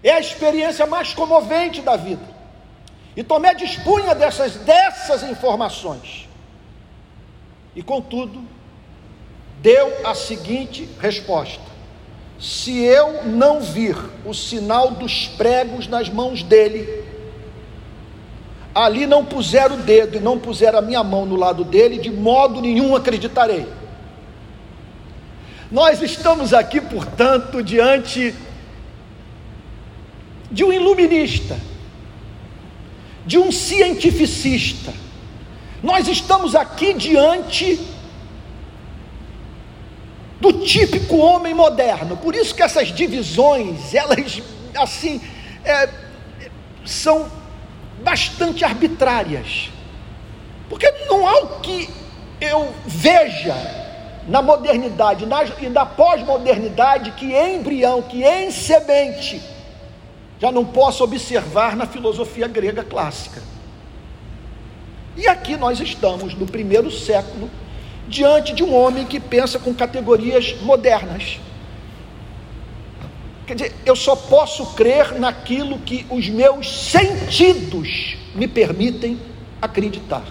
é 0.01 0.13
a 0.13 0.19
experiência 0.21 0.85
mais 0.85 1.13
comovente 1.13 1.81
da 1.81 1.97
vida. 1.97 2.25
E 3.17 3.21
Tomé 3.21 3.53
dispunha 3.53 4.15
dessas, 4.15 4.55
dessas 4.55 5.23
informações. 5.23 6.29
E 7.75 7.83
contudo, 7.83 8.41
deu 9.61 9.93
a 10.05 10.13
seguinte 10.15 10.89
resposta: 10.99 11.63
se 12.39 12.79
eu 12.79 13.23
não 13.25 13.61
vir 13.61 13.95
o 14.25 14.33
sinal 14.33 14.91
dos 14.91 15.27
pregos 15.27 15.87
nas 15.87 16.09
mãos 16.09 16.43
dele, 16.43 17.03
ali 18.73 19.05
não 19.05 19.23
puser 19.23 19.71
o 19.71 19.77
dedo 19.77 20.17
e 20.17 20.19
não 20.19 20.39
puser 20.39 20.75
a 20.75 20.81
minha 20.81 21.03
mão 21.03 21.25
no 21.25 21.35
lado 21.35 21.63
dele, 21.63 21.99
de 21.99 22.09
modo 22.09 22.61
nenhum 22.61 22.95
acreditarei. 22.95 23.67
Nós 25.71 26.01
estamos 26.01 26.53
aqui, 26.53 26.81
portanto, 26.81 27.63
diante 27.63 28.35
de 30.51 30.65
um 30.65 30.73
iluminista, 30.73 31.57
de 33.25 33.37
um 33.37 33.51
cientificista. 33.51 34.93
Nós 35.81 36.07
estamos 36.09 36.55
aqui 36.55 36.93
diante 36.93 37.79
do 40.41 40.51
típico 40.53 41.17
homem 41.17 41.53
moderno. 41.53 42.17
Por 42.17 42.35
isso 42.35 42.53
que 42.53 42.63
essas 42.63 42.87
divisões, 42.89 43.93
elas 43.93 44.41
assim, 44.75 45.21
é, 45.63 45.87
são 46.83 47.31
bastante 48.03 48.65
arbitrárias. 48.65 49.69
Porque 50.67 50.89
não 51.07 51.27
há 51.27 51.39
o 51.41 51.59
que 51.59 51.87
eu 52.41 52.73
veja 52.85 53.55
na 54.27 54.41
modernidade 54.41 55.25
na, 55.25 55.43
e 55.43 55.69
na 55.69 55.85
pós-modernidade 55.85 57.11
que 57.11 57.33
em 57.33 57.57
embrião, 57.57 58.01
que 58.01 58.23
em 58.23 58.49
semente, 58.49 59.41
já 60.39 60.51
não 60.51 60.65
posso 60.65 61.03
observar 61.03 61.75
na 61.75 61.85
filosofia 61.85 62.47
grega 62.47 62.83
clássica. 62.83 63.43
E 65.15 65.27
aqui 65.27 65.55
nós 65.55 65.79
estamos 65.79 66.33
no 66.33 66.47
primeiro 66.47 66.89
século 66.89 67.49
diante 68.11 68.51
de 68.53 68.61
um 68.61 68.75
homem 68.75 69.05
que 69.05 69.21
pensa 69.21 69.57
com 69.57 69.73
categorias 69.73 70.53
modernas. 70.61 71.39
Quer 73.47 73.55
dizer, 73.55 73.75
eu 73.85 73.95
só 73.95 74.17
posso 74.17 74.73
crer 74.73 75.17
naquilo 75.17 75.79
que 75.79 76.05
os 76.09 76.27
meus 76.27 76.69
sentidos 76.89 78.17
me 78.35 78.49
permitem 78.49 79.17
acreditar. 79.61 80.23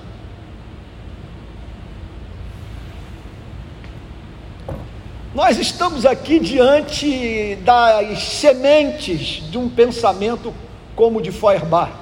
Nós 5.34 5.58
estamos 5.58 6.04
aqui 6.04 6.38
diante 6.38 7.56
das 7.64 8.24
sementes 8.24 9.42
de 9.50 9.56
um 9.56 9.70
pensamento 9.70 10.52
como 10.94 11.18
o 11.18 11.22
de 11.22 11.32
Feuerbach, 11.32 11.92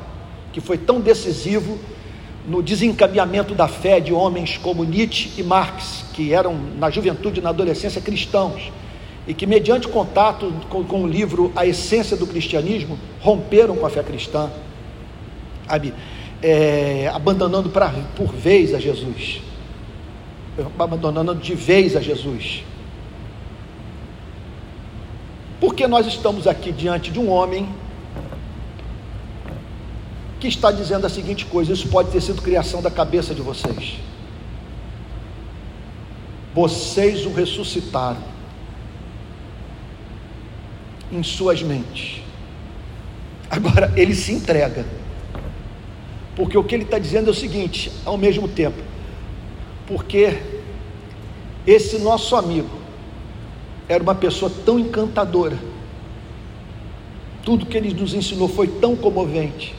que 0.52 0.60
foi 0.60 0.76
tão 0.76 0.98
decisivo 0.98 1.78
no 2.48 2.62
desencaminhamento 2.62 3.54
da 3.54 3.68
fé 3.68 4.00
de 4.00 4.12
homens 4.12 4.56
como 4.56 4.82
Nietzsche 4.82 5.30
e 5.36 5.42
Marx, 5.42 6.06
que 6.14 6.32
eram 6.32 6.58
na 6.78 6.88
juventude 6.88 7.40
e 7.40 7.42
na 7.42 7.50
adolescência 7.50 8.00
cristãos, 8.00 8.72
e 9.26 9.34
que, 9.34 9.46
mediante 9.46 9.86
contato 9.86 10.50
com, 10.70 10.82
com 10.82 11.04
o 11.04 11.06
livro 11.06 11.52
A 11.54 11.66
Essência 11.66 12.16
do 12.16 12.26
Cristianismo, 12.26 12.98
romperam 13.20 13.76
com 13.76 13.84
a 13.84 13.90
fé 13.90 14.02
cristã, 14.02 14.50
sabe? 15.68 15.92
É, 16.42 17.10
abandonando 17.12 17.68
pra, 17.68 17.92
por 18.16 18.32
vez 18.32 18.72
a 18.72 18.80
Jesus, 18.80 19.42
abandonando 20.78 21.34
de 21.34 21.54
vez 21.54 21.94
a 21.94 22.00
Jesus. 22.00 22.64
Porque 25.60 25.86
nós 25.86 26.06
estamos 26.06 26.46
aqui 26.46 26.72
diante 26.72 27.10
de 27.10 27.18
um 27.18 27.28
homem 27.28 27.68
que 30.38 30.46
está 30.46 30.70
dizendo 30.70 31.06
a 31.06 31.10
seguinte 31.10 31.44
coisa: 31.46 31.72
isso 31.72 31.88
pode 31.88 32.10
ter 32.10 32.20
sido 32.20 32.40
criação 32.42 32.80
da 32.80 32.90
cabeça 32.90 33.34
de 33.34 33.42
vocês. 33.42 33.98
Vocês 36.54 37.26
o 37.26 37.32
ressuscitaram 37.32 38.22
em 41.10 41.22
suas 41.22 41.62
mentes. 41.62 42.22
Agora 43.50 43.92
ele 43.96 44.14
se 44.14 44.32
entrega, 44.32 44.84
porque 46.36 46.56
o 46.56 46.64
que 46.64 46.74
ele 46.74 46.84
está 46.84 46.98
dizendo 46.98 47.28
é 47.28 47.30
o 47.30 47.34
seguinte: 47.34 47.90
ao 48.04 48.16
mesmo 48.16 48.46
tempo, 48.46 48.82
porque 49.86 50.38
esse 51.66 51.98
nosso 51.98 52.36
amigo 52.36 52.78
era 53.88 54.02
uma 54.02 54.14
pessoa 54.14 54.52
tão 54.64 54.78
encantadora, 54.78 55.58
tudo 57.42 57.66
que 57.66 57.76
ele 57.76 57.92
nos 57.94 58.12
ensinou 58.12 58.48
foi 58.48 58.68
tão 58.68 58.94
comovente 58.94 59.74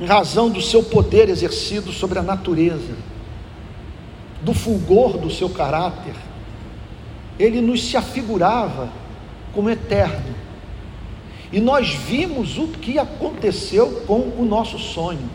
em 0.00 0.06
razão 0.06 0.48
do 0.48 0.62
seu 0.62 0.82
poder 0.82 1.28
exercido 1.28 1.92
sobre 1.92 2.18
a 2.18 2.22
natureza, 2.22 2.96
do 4.40 4.54
fulgor 4.54 5.18
do 5.18 5.30
seu 5.30 5.50
caráter, 5.50 6.14
ele 7.38 7.60
nos 7.60 7.84
se 7.84 7.98
afigurava 7.98 8.90
como 9.52 9.68
eterno. 9.68 10.34
E 11.52 11.60
nós 11.60 11.90
vimos 11.90 12.56
o 12.56 12.68
que 12.68 12.98
aconteceu 12.98 14.02
com 14.06 14.20
o 14.38 14.46
nosso 14.48 14.78
sonho. 14.78 15.28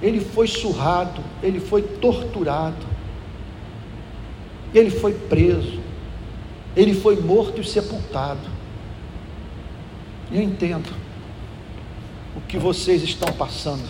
Ele 0.00 0.20
foi 0.20 0.46
surrado, 0.46 1.20
ele 1.42 1.60
foi 1.60 1.82
torturado, 1.82 2.86
ele 4.72 4.90
foi 4.90 5.12
preso, 5.12 5.78
ele 6.74 6.94
foi 6.94 7.20
morto 7.20 7.60
e 7.60 7.64
sepultado. 7.64 8.48
Eu 10.32 10.40
entendo 10.40 11.05
o 12.36 12.40
que 12.42 12.58
vocês 12.58 13.02
estão 13.02 13.32
passando. 13.32 13.88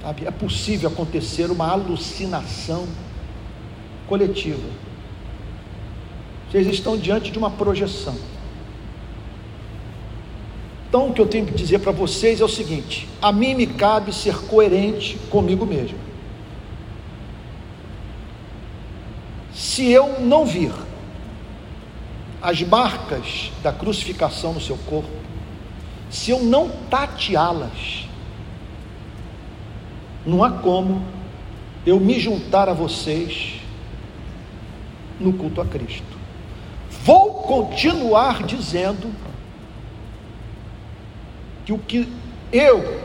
Sabe? 0.00 0.26
É 0.26 0.30
possível 0.30 0.88
acontecer 0.88 1.50
uma 1.50 1.68
alucinação 1.68 2.86
coletiva. 4.06 4.68
Vocês 6.48 6.66
estão 6.68 6.96
diante 6.96 7.30
de 7.30 7.38
uma 7.38 7.50
projeção. 7.50 8.16
Então, 10.88 11.08
o 11.08 11.12
que 11.12 11.20
eu 11.20 11.26
tenho 11.26 11.44
que 11.44 11.52
dizer 11.52 11.80
para 11.80 11.92
vocês 11.92 12.40
é 12.40 12.44
o 12.44 12.48
seguinte: 12.48 13.06
a 13.20 13.30
mim 13.30 13.54
me 13.54 13.66
cabe 13.66 14.14
ser 14.14 14.36
coerente 14.46 15.18
comigo 15.28 15.66
mesmo. 15.66 15.98
Se 19.52 19.90
eu 19.90 20.20
não 20.20 20.46
vir 20.46 20.72
as 22.40 22.62
marcas 22.62 23.50
da 23.62 23.72
crucificação 23.72 24.54
no 24.54 24.60
seu 24.60 24.78
corpo, 24.78 25.27
se 26.10 26.30
eu 26.30 26.42
não 26.42 26.68
tateá-las, 26.90 28.06
não 30.24 30.42
há 30.42 30.50
como 30.50 31.02
eu 31.86 31.98
me 31.98 32.18
juntar 32.18 32.68
a 32.68 32.72
vocês 32.72 33.60
no 35.18 35.32
culto 35.32 35.60
a 35.60 35.66
Cristo. 35.66 36.18
Vou 37.04 37.34
continuar 37.42 38.42
dizendo 38.42 39.12
que 41.64 41.72
o 41.72 41.78
que 41.78 42.08
eu 42.52 43.02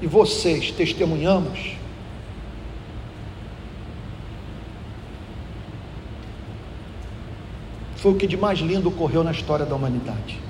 e 0.00 0.06
vocês 0.06 0.70
testemunhamos 0.70 1.76
foi 7.96 8.12
o 8.12 8.16
que 8.16 8.26
de 8.26 8.36
mais 8.36 8.58
lindo 8.60 8.88
ocorreu 8.88 9.22
na 9.22 9.30
história 9.30 9.66
da 9.66 9.74
humanidade. 9.74 10.49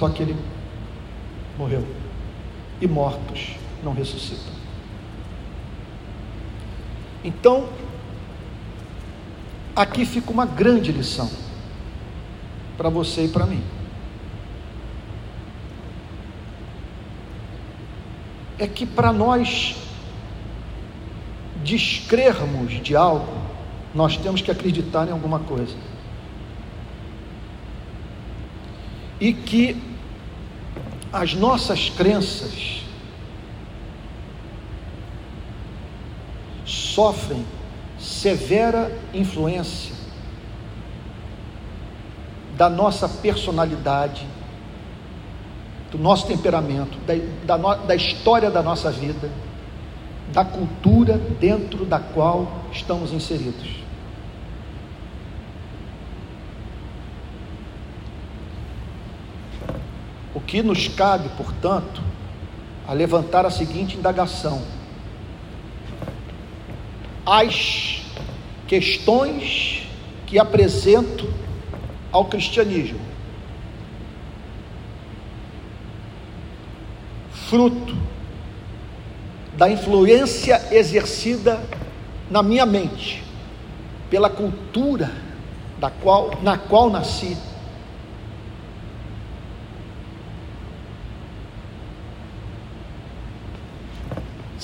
Só 0.00 0.08
que 0.08 0.22
ele 0.22 0.34
morreu. 1.58 1.86
E 2.80 2.88
mortos 2.88 3.50
não 3.84 3.92
ressuscitam. 3.92 4.54
Então, 7.22 7.68
aqui 9.76 10.06
fica 10.06 10.30
uma 10.30 10.46
grande 10.46 10.90
lição 10.90 11.30
para 12.78 12.88
você 12.88 13.26
e 13.26 13.28
para 13.28 13.44
mim. 13.44 13.62
É 18.58 18.66
que 18.66 18.86
para 18.86 19.12
nós 19.12 19.76
descrermos 21.62 22.82
de 22.82 22.96
algo, 22.96 23.30
nós 23.94 24.16
temos 24.16 24.40
que 24.40 24.50
acreditar 24.50 25.06
em 25.06 25.12
alguma 25.12 25.40
coisa. 25.40 25.76
E 29.20 29.32
que 29.32 29.76
as 31.12 31.34
nossas 31.34 31.90
crenças 31.90 32.80
sofrem 36.64 37.44
severa 37.98 38.90
influência 39.12 39.94
da 42.56 42.68
nossa 42.68 43.08
personalidade, 43.08 44.26
do 45.90 45.98
nosso 45.98 46.26
temperamento, 46.26 46.98
da, 47.06 47.56
da, 47.56 47.74
da 47.74 47.94
história 47.94 48.50
da 48.50 48.62
nossa 48.62 48.90
vida, 48.90 49.30
da 50.32 50.44
cultura 50.44 51.18
dentro 51.40 51.84
da 51.84 51.98
qual 51.98 52.64
estamos 52.70 53.12
inseridos. 53.12 53.80
Que 60.50 60.64
nos 60.64 60.88
cabe, 60.88 61.28
portanto, 61.36 62.02
a 62.86 62.92
levantar 62.92 63.46
a 63.46 63.50
seguinte 63.50 63.96
indagação: 63.96 64.60
as 67.24 68.02
questões 68.66 69.86
que 70.26 70.40
apresento 70.40 71.32
ao 72.10 72.24
cristianismo. 72.24 72.98
Fruto 77.48 77.96
da 79.56 79.70
influência 79.70 80.60
exercida 80.72 81.60
na 82.28 82.42
minha 82.42 82.66
mente 82.66 83.22
pela 84.08 84.28
cultura 84.28 85.12
da 85.78 85.90
qual, 85.90 86.32
na 86.42 86.58
qual 86.58 86.90
nasci. 86.90 87.36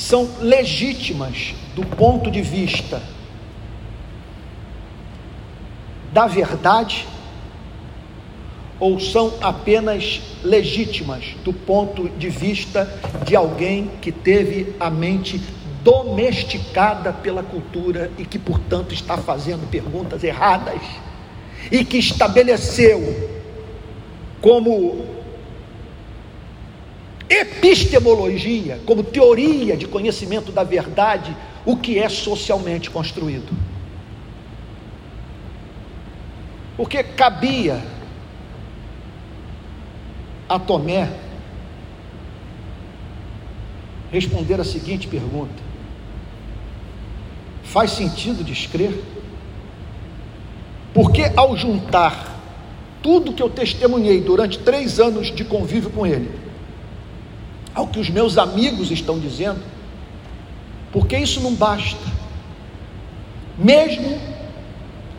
São 0.07 0.29
legítimas 0.41 1.53
do 1.75 1.85
ponto 1.85 2.31
de 2.31 2.41
vista 2.41 3.03
da 6.13 6.29
verdade 6.29 7.09
ou 8.79 9.01
são 9.01 9.35
apenas 9.41 10.23
legítimas 10.45 11.35
do 11.43 11.53
ponto 11.53 12.09
de 12.09 12.29
vista 12.29 12.89
de 13.25 13.35
alguém 13.35 13.91
que 14.01 14.13
teve 14.13 14.77
a 14.79 14.89
mente 14.91 15.43
domesticada 15.83 17.13
pela 17.13 17.43
cultura 17.43 18.09
e 18.17 18.25
que, 18.25 18.39
portanto, 18.39 18.95
está 18.95 19.17
fazendo 19.17 19.69
perguntas 19.69 20.23
erradas 20.23 20.83
e 21.69 21.85
que 21.85 21.99
estabeleceu 21.99 23.33
como 24.41 25.05
epistemologia, 27.29 28.81
como 28.87 29.03
teoria 29.03 29.77
de 29.77 29.87
conhecimento 29.87 30.53
da 30.53 30.63
verdade, 30.63 31.37
o 31.65 31.77
que 31.77 31.99
é 31.99 32.09
socialmente 32.09 32.91
construído. 32.91 33.53
Porque 36.77 37.03
cabia 37.03 37.83
a 40.49 40.59
Tomé 40.59 41.11
responder 44.13 44.61
a 44.61 44.65
seguinte 44.65 45.09
pergunta: 45.09 45.67
Faz 47.65 47.93
sentido 47.93 48.45
descrer? 48.45 49.03
Porque 50.95 51.33
ao 51.37 51.57
juntar 51.57 52.37
tudo 53.03 53.33
que 53.33 53.43
eu 53.43 53.51
testemunhei 53.51 54.21
durante 54.21 54.59
três 54.59 54.99
anos 54.99 55.35
de 55.35 55.45
convívio 55.45 55.91
com 55.91 56.07
ele, 56.07 56.31
ao 57.77 57.87
que 57.87 58.01
os 58.01 58.09
meus 58.09 58.39
amigos 58.39 58.91
estão 58.91 59.19
dizendo, 59.19 59.61
porque 60.91 61.15
isso 61.19 61.43
não 61.43 61.55
basta, 61.55 62.01
mesmo 63.59 64.19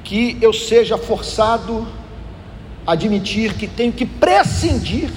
que 0.03 0.39
eu 0.41 0.51
seja 0.51 0.97
forçado 0.97 1.87
a 2.85 2.93
admitir 2.93 3.53
que 3.53 3.67
tenho 3.67 3.93
que 3.93 4.07
prescindir 4.07 5.11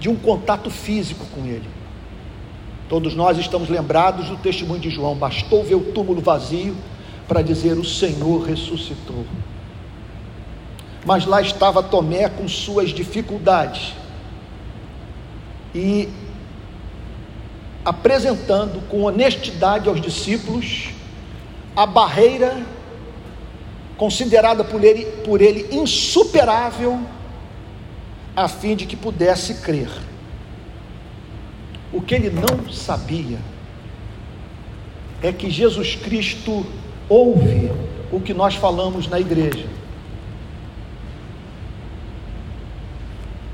de 0.00 0.08
um 0.08 0.16
contato 0.16 0.68
físico 0.68 1.24
com 1.32 1.46
Ele. 1.46 1.68
Todos 2.88 3.14
nós 3.14 3.38
estamos 3.38 3.68
lembrados 3.68 4.28
do 4.28 4.36
testemunho 4.36 4.80
de 4.80 4.90
João: 4.90 5.14
bastou 5.14 5.62
ver 5.62 5.76
o 5.76 5.92
túmulo 5.92 6.20
vazio 6.20 6.76
para 7.28 7.40
dizer: 7.40 7.78
O 7.78 7.84
Senhor 7.84 8.44
ressuscitou. 8.44 9.24
Mas 11.04 11.24
lá 11.24 11.40
estava 11.40 11.82
Tomé 11.82 12.28
com 12.28 12.48
suas 12.48 12.90
dificuldades 12.90 14.01
e 15.74 16.08
apresentando 17.84 18.80
com 18.88 19.02
honestidade 19.02 19.88
aos 19.88 20.00
discípulos 20.00 20.90
a 21.74 21.86
barreira 21.86 22.64
considerada 23.96 24.64
por 24.64 24.82
ele, 24.82 25.04
por 25.24 25.40
ele 25.40 25.68
insuperável, 25.74 27.00
a 28.34 28.48
fim 28.48 28.74
de 28.74 28.86
que 28.86 28.96
pudesse 28.96 29.54
crer. 29.54 29.90
O 31.92 32.00
que 32.00 32.14
ele 32.14 32.30
não 32.30 32.72
sabia 32.72 33.38
é 35.22 35.30
que 35.32 35.50
Jesus 35.50 35.94
Cristo 35.94 36.66
ouve 37.08 37.70
o 38.10 38.20
que 38.20 38.34
nós 38.34 38.54
falamos 38.54 39.06
na 39.06 39.20
igreja. 39.20 39.66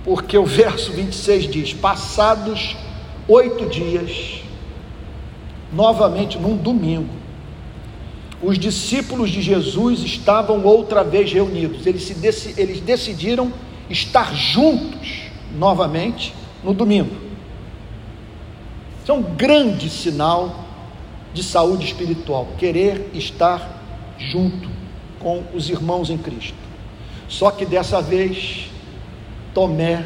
Porque 0.08 0.38
o 0.38 0.46
verso 0.46 0.90
26 0.90 1.50
diz: 1.50 1.74
Passados 1.74 2.74
oito 3.28 3.66
dias, 3.66 4.40
novamente 5.70 6.38
num 6.38 6.56
domingo, 6.56 7.10
os 8.42 8.58
discípulos 8.58 9.28
de 9.28 9.42
Jesus 9.42 10.00
estavam 10.00 10.64
outra 10.64 11.04
vez 11.04 11.30
reunidos. 11.30 11.84
Eles, 11.84 12.04
se, 12.04 12.54
eles 12.58 12.80
decidiram 12.80 13.52
estar 13.90 14.34
juntos 14.34 15.24
novamente 15.54 16.32
no 16.64 16.72
domingo. 16.72 17.14
Isso 19.02 19.12
é 19.12 19.14
um 19.14 19.22
grande 19.22 19.90
sinal 19.90 20.64
de 21.34 21.42
saúde 21.42 21.84
espiritual, 21.84 22.48
querer 22.56 23.10
estar 23.12 23.84
junto 24.18 24.70
com 25.20 25.42
os 25.52 25.68
irmãos 25.68 26.08
em 26.08 26.16
Cristo. 26.16 26.56
Só 27.28 27.50
que 27.50 27.66
dessa 27.66 28.00
vez, 28.00 28.70
Tomé 29.58 30.04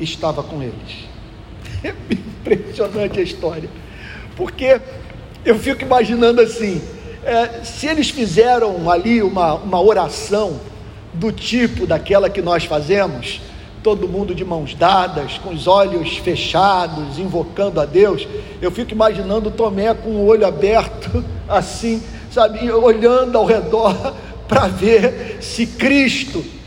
estava 0.00 0.42
com 0.42 0.62
eles. 0.62 0.72
É 1.84 1.94
impressionante 2.10 3.20
a 3.20 3.22
história, 3.22 3.68
porque 4.34 4.80
eu 5.44 5.56
fico 5.56 5.82
imaginando 5.82 6.40
assim: 6.40 6.82
é, 7.22 7.62
se 7.62 7.86
eles 7.86 8.08
fizeram 8.10 8.90
ali 8.90 9.22
uma, 9.22 9.54
uma 9.54 9.80
oração 9.80 10.58
do 11.12 11.30
tipo 11.30 11.86
daquela 11.86 12.28
que 12.28 12.42
nós 12.42 12.64
fazemos, 12.64 13.40
todo 13.82 14.08
mundo 14.08 14.34
de 14.34 14.44
mãos 14.44 14.74
dadas, 14.74 15.38
com 15.38 15.50
os 15.50 15.68
olhos 15.68 16.16
fechados, 16.16 17.18
invocando 17.18 17.80
a 17.80 17.84
Deus, 17.84 18.26
eu 18.60 18.72
fico 18.72 18.92
imaginando 18.92 19.52
Tomé 19.52 19.94
com 19.94 20.10
o 20.10 20.26
olho 20.26 20.46
aberto, 20.46 21.22
assim, 21.46 22.02
sabe, 22.32 22.68
olhando 22.72 23.38
ao 23.38 23.44
redor 23.44 24.14
para 24.48 24.66
ver 24.66 25.38
se 25.40 25.64
Cristo 25.66 26.57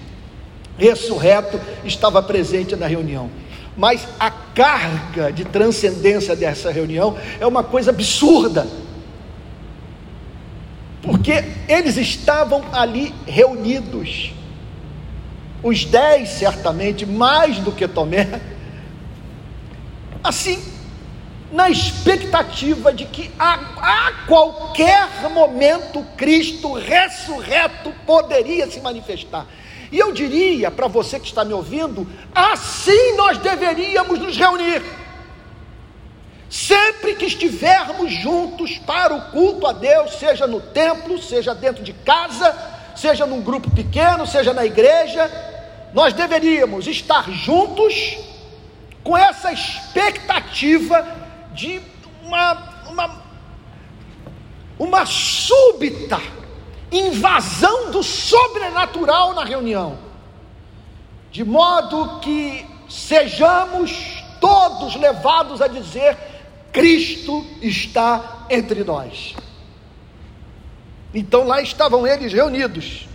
ressurreto 0.82 1.60
estava 1.86 2.22
presente 2.22 2.76
na 2.76 2.88
reunião 2.88 3.30
mas 3.76 4.08
a 4.20 4.30
carga 4.30 5.32
de 5.32 5.46
transcendência 5.46 6.36
dessa 6.36 6.72
reunião 6.72 7.17
é 7.39 7.48
uma 7.48 7.63
coisa 7.63 7.91
absurda. 7.91 8.67
Porque 11.02 11.44
eles 11.67 11.98
estavam 11.98 12.63
ali 12.74 13.13
reunidos, 13.26 14.34
os 15.63 15.86
dez 15.86 16.30
certamente, 16.30 17.06
mais 17.06 17.58
do 17.60 17.72
que 17.72 17.88
Tomé, 17.88 18.41
assim, 20.24 20.62
na 21.52 21.70
expectativa 21.70 22.94
de 22.94 23.06
que 23.06 23.32
a, 23.39 23.54
a 23.54 24.12
qualquer 24.28 25.30
momento 25.34 26.06
Cristo 26.15 26.74
ressurreto 26.74 27.91
poderia 28.06 28.70
se 28.70 28.80
manifestar. 28.80 29.48
E 29.91 29.99
eu 29.99 30.13
diria 30.13 30.71
para 30.71 30.88
você 30.88 31.19
que 31.19 31.27
está 31.27 31.43
me 31.43 31.54
ouvindo, 31.54 32.08
assim 32.34 33.15
nós 33.17 33.38
deveríamos 33.38 34.19
nos 34.19 34.38
reunir. 34.38 34.82
Sempre 36.49 37.15
que 37.15 37.25
estivermos 37.25 38.12
juntos 38.13 38.77
para 38.77 39.13
o 39.13 39.32
culto 39.32 39.67
a 39.67 39.73
Deus, 39.73 40.15
seja 40.15 40.47
no 40.47 40.62
templo, 40.62 41.21
seja 41.21 41.54
dentro 41.54 41.84
de 41.84 41.91
casa, 41.91 42.56
seja 42.95 43.25
num 43.25 43.41
grupo 43.41 43.69
pequeno, 43.69 44.25
seja 44.25 44.54
na 44.54 44.65
igreja, 44.65 45.30
nós 45.93 46.13
deveríamos 46.13 46.88
estar 46.88 47.30
juntos 47.30 48.17
com 49.04 49.17
essa 49.17 49.51
expectativa 49.51 51.06
de 51.54 51.82
uma, 52.23 52.86
uma, 52.89 53.23
uma 54.80 55.06
súbita 55.06 56.19
invasão 56.91 57.91
do 57.91 58.04
sobrenatural 58.04 59.34
na 59.34 59.45
reunião, 59.45 59.97
de 61.32 61.43
modo 61.43 62.19
que 62.19 62.65
sejamos 62.89 64.23
todos 64.39 64.95
levados 64.95 65.62
a 65.62 65.67
dizer: 65.67 66.17
Cristo 66.71 67.45
está 67.62 68.45
entre 68.49 68.84
nós. 68.84 69.36
Então 71.13 71.45
lá 71.45 71.62
estavam 71.62 72.06
eles 72.06 72.34
reunidos, 72.34 73.08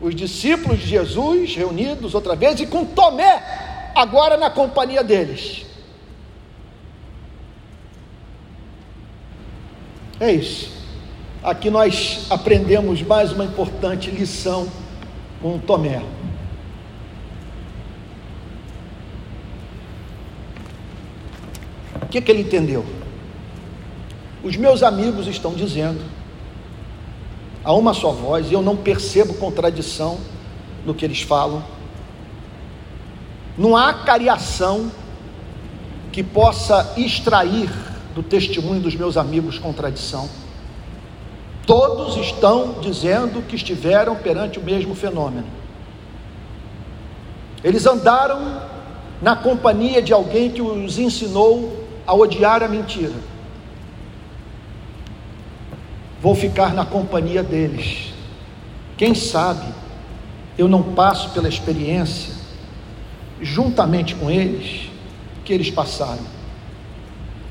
os 0.00 0.14
discípulos 0.14 0.80
de 0.80 0.86
Jesus 0.86 1.54
reunidos 1.54 2.14
outra 2.14 2.34
vez 2.34 2.60
e 2.60 2.66
com 2.66 2.84
Tomé, 2.84 3.92
agora 3.94 4.36
na 4.36 4.50
companhia 4.50 5.02
deles. 5.02 5.66
É 10.20 10.30
isso. 10.30 10.81
Aqui 11.42 11.70
nós 11.70 12.26
aprendemos 12.30 13.02
mais 13.02 13.32
uma 13.32 13.44
importante 13.44 14.08
lição 14.12 14.68
com 15.40 15.58
Tomé. 15.58 16.00
O 22.00 22.06
que, 22.06 22.20
que 22.20 22.30
ele 22.30 22.42
entendeu? 22.42 22.86
Os 24.44 24.56
meus 24.56 24.84
amigos 24.84 25.26
estão 25.26 25.52
dizendo, 25.52 26.00
a 27.64 27.72
uma 27.72 27.92
só 27.92 28.12
voz, 28.12 28.48
e 28.48 28.54
eu 28.54 28.62
não 28.62 28.76
percebo 28.76 29.34
contradição 29.34 30.18
no 30.86 30.94
que 30.94 31.04
eles 31.04 31.22
falam. 31.22 31.64
Não 33.58 33.76
há 33.76 33.92
cariação 33.92 34.92
que 36.12 36.22
possa 36.22 36.94
extrair 36.96 37.68
do 38.14 38.22
testemunho 38.22 38.80
dos 38.80 38.94
meus 38.94 39.16
amigos 39.16 39.58
contradição. 39.58 40.28
Todos 41.72 42.18
estão 42.18 42.80
dizendo 42.82 43.40
que 43.40 43.56
estiveram 43.56 44.14
perante 44.14 44.58
o 44.58 44.62
mesmo 44.62 44.94
fenômeno. 44.94 45.46
Eles 47.64 47.86
andaram 47.86 48.60
na 49.22 49.34
companhia 49.34 50.02
de 50.02 50.12
alguém 50.12 50.50
que 50.50 50.60
os 50.60 50.98
ensinou 50.98 51.82
a 52.06 52.12
odiar 52.12 52.62
a 52.62 52.68
mentira. 52.68 53.14
Vou 56.20 56.34
ficar 56.34 56.74
na 56.74 56.84
companhia 56.84 57.42
deles. 57.42 58.12
Quem 58.98 59.14
sabe 59.14 59.64
eu 60.58 60.68
não 60.68 60.82
passo 60.92 61.30
pela 61.30 61.48
experiência, 61.48 62.34
juntamente 63.40 64.14
com 64.14 64.30
eles, 64.30 64.90
que 65.42 65.54
eles 65.54 65.70
passaram. 65.70 66.31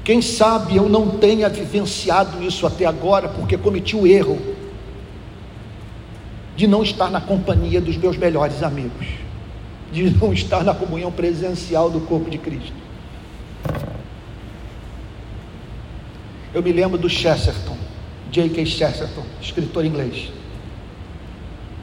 Quem 0.04 0.22
sabe 0.22 0.76
eu 0.76 0.90
não 0.90 1.18
tenha 1.18 1.48
vivenciado 1.48 2.42
isso 2.44 2.66
até 2.66 2.86
agora, 2.86 3.30
porque 3.30 3.58
cometi 3.58 3.96
o 3.96 4.08
erro 4.08 4.40
de 6.56 6.68
não 6.68 6.82
estar 6.82 7.10
na 7.10 7.22
companhia 7.22 7.80
dos 7.80 7.98
meus 7.98 8.18
melhores 8.18 8.64
amigos, 8.64 9.08
de 9.92 10.10
não 10.10 10.34
estar 10.34 10.64
na 10.64 10.74
comunhão 10.74 11.12
presencial 11.12 11.90
do 11.90 12.02
corpo 12.02 12.30
de 12.30 12.38
Cristo. 12.38 12.74
Eu 16.54 16.62
me 16.62 16.72
lembro 16.72 16.98
do 16.98 17.08
Chesterton, 17.08 17.78
J.K. 18.32 18.66
Chesterton, 18.66 19.24
escritor 19.40 19.86
inglês, 19.86 20.32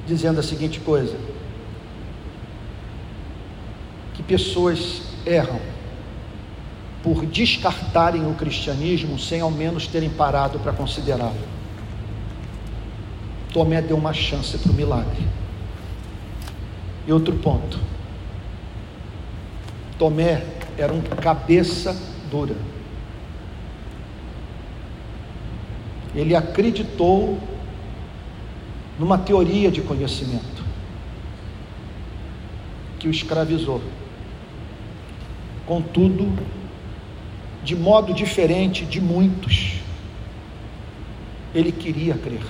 dizendo 0.06 0.40
a 0.40 0.42
seguinte 0.42 0.80
coisa: 0.80 1.16
que 4.14 4.22
pessoas 4.22 5.02
erram 5.24 5.77
por 7.02 7.24
descartarem 7.26 8.28
o 8.28 8.34
cristianismo 8.34 9.18
sem 9.18 9.40
ao 9.40 9.50
menos 9.50 9.86
terem 9.86 10.10
parado 10.10 10.58
para 10.58 10.72
considerá-lo. 10.72 11.58
Tomé 13.52 13.80
deu 13.80 13.96
uma 13.96 14.12
chance 14.12 14.58
para 14.58 14.70
o 14.70 14.74
milagre. 14.74 15.26
E 17.06 17.12
outro 17.12 17.34
ponto. 17.36 17.78
Tomé 19.98 20.44
era 20.76 20.92
um 20.92 21.00
cabeça 21.00 21.96
dura. 22.30 22.54
Ele 26.14 26.34
acreditou 26.34 27.38
numa 28.98 29.16
teoria 29.16 29.70
de 29.70 29.80
conhecimento 29.80 30.64
que 32.98 33.08
o 33.08 33.10
escravizou. 33.10 33.80
Contudo, 35.66 36.32
de 37.68 37.76
modo 37.76 38.14
diferente 38.14 38.86
de 38.86 38.98
muitos. 38.98 39.74
Ele 41.54 41.70
queria 41.70 42.14
crer. 42.14 42.40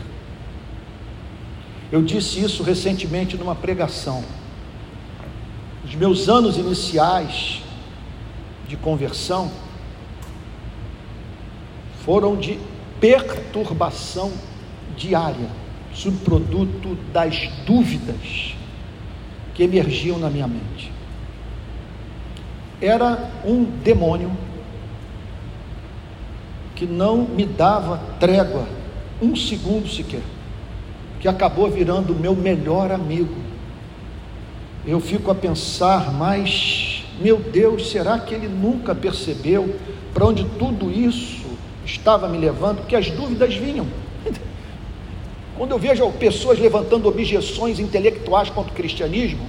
Eu 1.91 2.03
disse 2.03 2.41
isso 2.41 2.63
recentemente 2.63 3.37
numa 3.37 3.57
pregação. 3.57 4.23
Os 5.85 5.93
meus 5.97 6.29
anos 6.29 6.57
iniciais 6.57 7.61
de 8.69 8.77
conversão 8.77 9.51
foram 12.05 12.37
de 12.37 12.57
perturbação 13.01 14.33
diária, 14.97 15.51
subproduto 15.93 16.97
das 17.13 17.49
dúvidas 17.67 18.55
que 19.53 19.65
emergiam 19.65 20.17
na 20.17 20.31
minha 20.31 20.47
mente. 20.47 20.93
Era 22.81 23.33
um 23.45 23.65
demônio 23.65 24.31
que 26.79 26.87
não 26.87 27.17
me 27.17 27.45
dava 27.45 28.01
trégua, 28.21 28.65
um 29.21 29.35
segundo 29.35 29.89
sequer, 29.89 30.23
que 31.19 31.27
acabou 31.27 31.69
virando 31.69 32.15
meu 32.15 32.37
melhor 32.37 32.93
amigo. 32.93 33.35
Eu 34.87 35.01
fico 35.01 35.29
a 35.29 35.35
pensar, 35.35 36.13
mas, 36.13 37.05
meu 37.21 37.39
Deus, 37.39 37.91
será 37.91 38.21
que 38.21 38.33
ele 38.33 38.47
nunca 38.47 38.95
percebeu 38.95 39.75
para 40.15 40.25
onde 40.25 40.45
tudo 40.57 40.89
isso 40.89 41.49
estava 41.85 42.29
me 42.29 42.39
levando? 42.39 42.87
Que 42.87 42.95
as 42.95 43.11
dúvidas 43.11 43.57
vinham. 43.57 43.89
Quando 45.59 45.73
eu 45.73 45.81
vejo 45.81 46.09
pessoas 46.13 46.61
levantando 46.61 47.09
objeções 47.09 47.81
intelectuais 47.81 48.51
contra 48.51 48.71
o 48.71 48.77
cristianismo, 48.77 49.45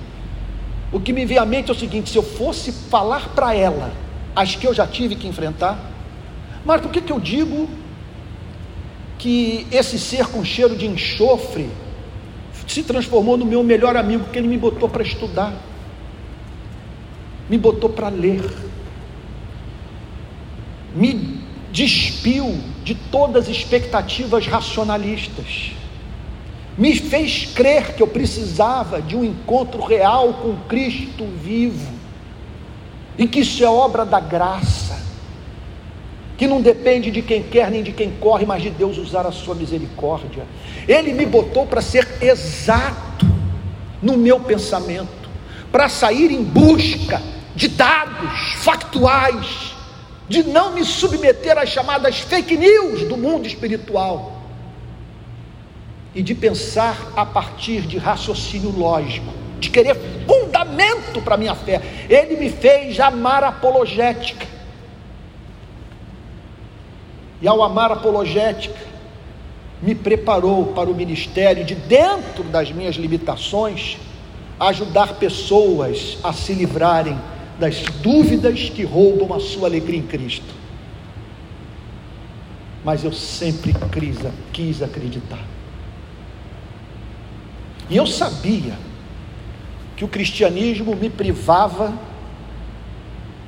o 0.92 1.00
que 1.00 1.14
me 1.14 1.28
vem 1.28 1.38
à 1.38 1.46
mente 1.46 1.70
é 1.70 1.74
o 1.74 1.78
seguinte: 1.78 2.10
se 2.10 2.18
eu 2.18 2.24
fosse 2.24 2.72
falar 2.72 3.30
para 3.36 3.54
ela 3.54 3.92
as 4.36 4.56
que 4.56 4.66
eu 4.66 4.74
já 4.74 4.88
tive 4.88 5.16
que 5.16 5.28
enfrentar, 5.28 5.89
mas 6.70 6.82
por 6.82 6.92
que, 6.92 7.02
que 7.02 7.12
eu 7.12 7.20
digo 7.20 7.68
que 9.18 9.66
esse 9.72 9.98
ser 9.98 10.28
com 10.28 10.46
cheiro 10.46 10.76
de 10.76 10.86
enxofre 10.86 11.68
se 12.68 12.84
transformou 12.84 13.36
no 13.36 13.44
meu 13.44 13.64
melhor 13.64 13.98
amigo, 13.98 14.26
porque 14.26 14.38
ele 14.38 14.48
me 14.48 14.56
botou 14.56 14.88
para 14.88 15.02
estudar, 15.02 15.52
me 17.50 17.58
botou 17.58 17.90
para 17.90 18.10
ler, 18.10 18.48
me 20.94 21.42
despiu 21.72 22.56
de 22.84 22.94
todas 22.94 23.46
as 23.46 23.50
expectativas 23.50 24.46
racionalistas, 24.46 25.72
me 26.78 26.96
fez 26.96 27.46
crer 27.52 27.96
que 27.96 28.04
eu 28.04 28.08
precisava 28.08 29.02
de 29.02 29.16
um 29.16 29.24
encontro 29.24 29.84
real 29.84 30.36
com 30.36 30.56
Cristo 30.68 31.26
vivo, 31.44 31.92
e 33.18 33.26
que 33.26 33.40
isso 33.40 33.64
é 33.64 33.68
obra 33.68 34.06
da 34.06 34.20
graça 34.20 34.89
que 36.40 36.48
não 36.48 36.62
depende 36.62 37.12
de 37.12 37.22
quem 37.22 37.44
quer 37.44 37.70
nem 37.70 37.84
de 37.84 37.92
quem 37.92 38.12
corre, 38.12 38.46
mas 38.46 38.64
de 38.64 38.70
Deus 38.70 38.98
usar 38.98 39.28
a 39.28 39.32
sua 39.32 39.54
misericórdia. 39.54 40.48
Ele 40.88 41.12
me 41.12 41.26
botou 41.26 41.68
para 41.68 41.82
ser 41.82 42.08
exato 42.22 43.28
no 44.02 44.16
meu 44.16 44.40
pensamento, 44.40 45.30
para 45.70 45.90
sair 45.90 46.32
em 46.32 46.42
busca 46.42 47.22
de 47.54 47.68
dados 47.68 48.54
factuais, 48.60 49.76
de 50.30 50.44
não 50.44 50.74
me 50.74 50.86
submeter 50.86 51.58
às 51.58 51.68
chamadas 51.68 52.20
fake 52.20 52.56
news 52.56 53.04
do 53.04 53.18
mundo 53.18 53.46
espiritual 53.46 54.42
e 56.16 56.24
de 56.24 56.34
pensar 56.34 57.12
a 57.18 57.26
partir 57.26 57.82
de 57.82 57.98
raciocínio 57.98 58.70
lógico, 58.70 59.34
de 59.60 59.70
querer 59.70 59.98
fundamento 60.26 61.22
para 61.22 61.36
minha 61.36 61.54
fé. 61.54 61.82
Ele 62.10 62.38
me 62.38 62.50
fez 62.50 62.98
amar 62.98 63.44
apologética 63.44 64.59
e 67.42 67.48
ao 67.48 67.64
amar 67.64 67.92
apologética, 67.92 68.90
me 69.82 69.96
preparou 69.96 70.68
para 70.68 70.90
o 70.90 70.96
ministério 70.96 71.64
de 71.64 71.74
dentro 71.74 72.44
das 72.44 72.72
minhas 72.72 72.96
limitações, 72.96 73.98
ajudar 74.60 75.14
pessoas 75.14 76.18
a 76.22 76.34
se 76.34 76.54
livrarem 76.54 77.18
das 77.58 77.82
dúvidas 78.02 78.70
que 78.70 78.84
roubam 78.84 79.34
a 79.34 79.40
sua 79.40 79.68
alegria 79.68 80.00
em 80.00 80.06
Cristo. 80.06 80.54
Mas 82.84 83.04
eu 83.04 83.14
sempre 83.14 83.74
quis 84.52 84.82
acreditar. 84.82 85.46
E 87.90 87.96
eu 87.96 88.06
sabia 88.06 88.74
que 89.96 90.04
o 90.04 90.08
cristianismo 90.08 90.96
me 90.96 91.10
privava 91.10 91.94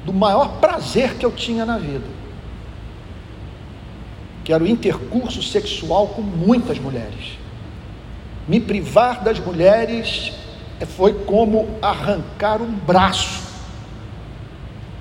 do 0.05 0.13
maior 0.13 0.59
prazer 0.59 1.15
que 1.15 1.25
eu 1.25 1.31
tinha 1.31 1.65
na 1.65 1.77
vida 1.77 2.20
que 4.43 4.53
era 4.53 4.63
o 4.63 4.67
intercurso 4.67 5.41
sexual 5.41 6.07
com 6.07 6.21
muitas 6.21 6.79
mulheres. 6.79 7.37
Me 8.47 8.59
privar 8.59 9.23
das 9.23 9.39
mulheres 9.39 10.33
foi 10.97 11.13
como 11.13 11.77
arrancar 11.81 12.61
um 12.61 12.71
braço. 12.71 13.41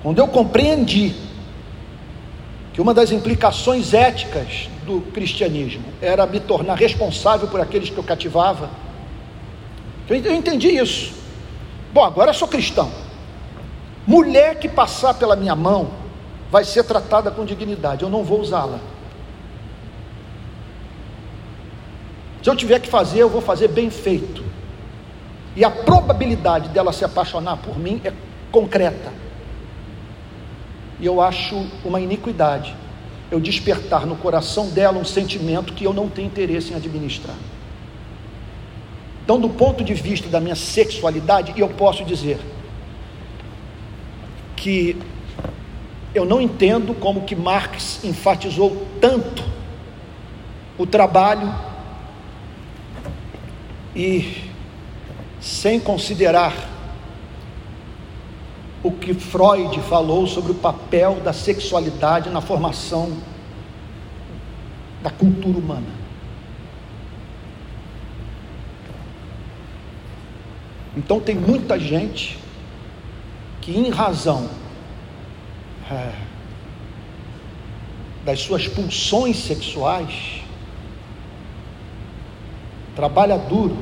Quando 0.03 0.19
eu 0.19 0.27
compreendi 0.27 1.13
que 2.73 2.81
uma 2.81 2.93
das 2.93 3.11
implicações 3.11 3.93
éticas 3.93 4.69
do 4.85 5.01
cristianismo 5.11 5.83
era 6.01 6.25
me 6.25 6.39
tornar 6.39 6.75
responsável 6.75 7.47
por 7.47 7.59
aqueles 7.59 7.89
que 7.89 7.97
eu 7.97 8.03
cativava, 8.03 8.69
eu 10.09 10.35
entendi 10.35 10.69
isso. 10.69 11.13
Bom, 11.93 12.03
agora 12.03 12.31
eu 12.31 12.33
sou 12.33 12.47
cristão. 12.47 12.91
Mulher 14.05 14.59
que 14.59 14.67
passar 14.67 15.13
pela 15.13 15.35
minha 15.35 15.55
mão 15.55 15.91
vai 16.49 16.63
ser 16.65 16.83
tratada 16.83 17.31
com 17.31 17.45
dignidade, 17.45 18.03
eu 18.03 18.09
não 18.09 18.23
vou 18.23 18.39
usá-la. 18.39 18.79
Se 22.41 22.49
eu 22.49 22.55
tiver 22.55 22.79
que 22.79 22.89
fazer, 22.89 23.19
eu 23.19 23.29
vou 23.29 23.41
fazer 23.41 23.67
bem 23.67 23.89
feito. 23.89 24.43
E 25.55 25.63
a 25.63 25.69
probabilidade 25.69 26.69
dela 26.69 26.91
se 26.91 27.05
apaixonar 27.05 27.57
por 27.57 27.77
mim 27.77 28.01
é 28.03 28.13
concreta. 28.51 29.11
E 30.99 31.05
eu 31.05 31.21
acho 31.21 31.65
uma 31.83 31.99
iniquidade 31.99 32.75
eu 33.31 33.39
despertar 33.39 34.05
no 34.05 34.17
coração 34.17 34.69
dela 34.69 34.99
um 34.99 35.05
sentimento 35.05 35.73
que 35.73 35.85
eu 35.85 35.93
não 35.93 36.09
tenho 36.09 36.27
interesse 36.27 36.73
em 36.73 36.75
administrar. 36.75 37.37
Então, 39.23 39.39
do 39.39 39.47
ponto 39.47 39.83
de 39.83 39.93
vista 39.93 40.27
da 40.27 40.41
minha 40.41 40.55
sexualidade, 40.55 41.53
eu 41.55 41.69
posso 41.69 42.03
dizer 42.03 42.37
que 44.57 44.97
eu 46.13 46.25
não 46.25 46.41
entendo 46.41 46.93
como 46.93 47.21
que 47.21 47.33
Marx 47.33 48.03
enfatizou 48.03 48.85
tanto 48.99 49.43
o 50.77 50.85
trabalho 50.85 51.70
e 53.95 54.43
sem 55.39 55.79
considerar 55.79 56.53
o 58.83 58.91
que 58.91 59.13
Freud 59.13 59.79
falou 59.81 60.25
sobre 60.25 60.51
o 60.51 60.55
papel 60.55 61.19
da 61.23 61.33
sexualidade 61.33 62.29
na 62.29 62.41
formação 62.41 63.15
da 65.03 65.09
cultura 65.09 65.57
humana. 65.57 66.01
Então 70.95 71.19
tem 71.19 71.35
muita 71.35 71.79
gente 71.79 72.37
que, 73.61 73.71
em 73.71 73.89
razão 73.89 74.49
é, 75.89 76.11
das 78.25 78.39
suas 78.41 78.67
pulsões 78.67 79.37
sexuais, 79.37 80.40
trabalha 83.01 83.35
duro 83.35 83.75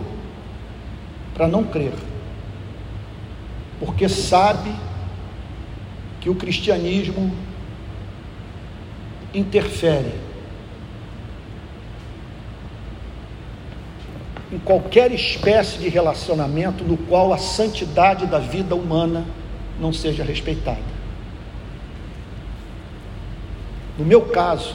para 1.33 1.45
não 1.45 1.65
crer, 1.65 1.91
porque 3.77 4.07
sabe 4.07 4.73
que 6.21 6.29
o 6.29 6.35
cristianismo 6.35 7.29
interfere 9.33 10.13
em 14.53 14.57
qualquer 14.59 15.11
espécie 15.11 15.79
de 15.79 15.89
relacionamento 15.89 16.85
no 16.85 16.95
qual 16.95 17.33
a 17.33 17.37
santidade 17.37 18.25
da 18.25 18.39
vida 18.39 18.73
humana 18.73 19.25
não 19.81 19.91
seja 19.91 20.23
respeitada. 20.23 20.79
No 23.97 24.05
meu 24.05 24.21
caso, 24.21 24.73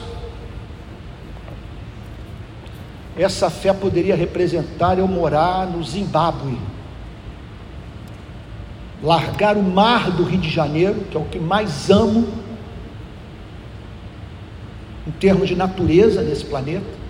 essa 3.17 3.49
fé 3.49 3.73
poderia 3.73 4.15
representar 4.15 4.99
eu 4.99 5.07
morar 5.07 5.65
no 5.67 5.83
Zimbábue, 5.83 6.57
largar 9.01 9.55
o 9.55 9.63
mar 9.63 10.11
do 10.11 10.23
Rio 10.23 10.39
de 10.39 10.49
Janeiro, 10.49 11.05
que 11.09 11.15
é 11.15 11.19
o 11.19 11.25
que 11.25 11.39
mais 11.39 11.89
amo 11.89 12.27
em 15.07 15.11
termos 15.11 15.47
de 15.47 15.55
natureza 15.55 16.21
nesse 16.21 16.43
planeta, 16.45 17.05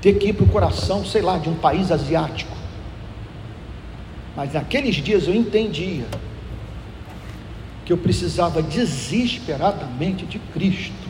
ter 0.00 0.14
que 0.14 0.28
ir 0.28 0.32
para 0.32 0.44
o 0.44 0.48
coração, 0.48 1.04
sei 1.04 1.22
lá, 1.22 1.38
de 1.38 1.48
um 1.48 1.54
país 1.54 1.90
asiático. 1.90 2.56
Mas 4.36 4.52
naqueles 4.52 4.96
dias 4.96 5.28
eu 5.28 5.34
entendia 5.34 6.06
que 7.84 7.92
eu 7.92 7.96
precisava 7.96 8.62
desesperadamente 8.62 10.26
de 10.26 10.38
Cristo 10.38 11.08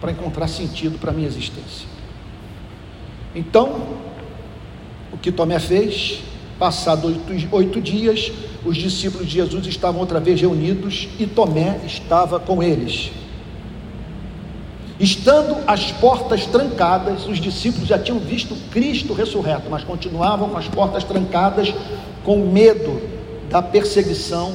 para 0.00 0.12
encontrar 0.12 0.48
sentido 0.48 0.98
para 0.98 1.10
a 1.10 1.14
minha 1.14 1.26
existência. 1.26 1.93
Então, 3.34 3.80
o 5.12 5.16
que 5.16 5.32
Tomé 5.32 5.58
fez, 5.58 6.22
passados 6.58 7.04
oito, 7.04 7.48
oito 7.50 7.80
dias, 7.80 8.30
os 8.64 8.76
discípulos 8.76 9.26
de 9.26 9.34
Jesus 9.34 9.66
estavam 9.66 10.00
outra 10.00 10.20
vez 10.20 10.40
reunidos 10.40 11.08
e 11.18 11.26
Tomé 11.26 11.80
estava 11.84 12.38
com 12.38 12.62
eles. 12.62 13.10
Estando 14.98 15.56
as 15.66 15.90
portas 15.90 16.46
trancadas, 16.46 17.26
os 17.26 17.38
discípulos 17.38 17.88
já 17.88 17.98
tinham 17.98 18.20
visto 18.20 18.54
Cristo 18.70 19.12
ressurreto, 19.12 19.68
mas 19.68 19.82
continuavam 19.82 20.48
com 20.48 20.56
as 20.56 20.68
portas 20.68 21.02
trancadas, 21.02 21.74
com 22.22 22.46
medo 22.46 23.02
da 23.50 23.60
perseguição 23.60 24.54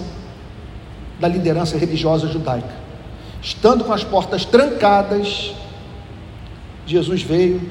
da 1.20 1.28
liderança 1.28 1.78
religiosa 1.78 2.28
judaica. 2.28 2.74
Estando 3.42 3.84
com 3.84 3.92
as 3.92 4.04
portas 4.04 4.46
trancadas, 4.46 5.54
Jesus 6.86 7.22
veio, 7.22 7.62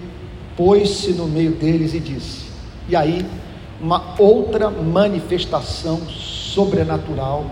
pôs-se 0.58 1.12
no 1.12 1.28
meio 1.28 1.52
deles 1.52 1.94
e 1.94 2.00
disse: 2.00 2.46
E 2.88 2.96
aí, 2.96 3.24
uma 3.80 4.20
outra 4.20 4.68
manifestação 4.68 6.04
sobrenatural 6.08 7.48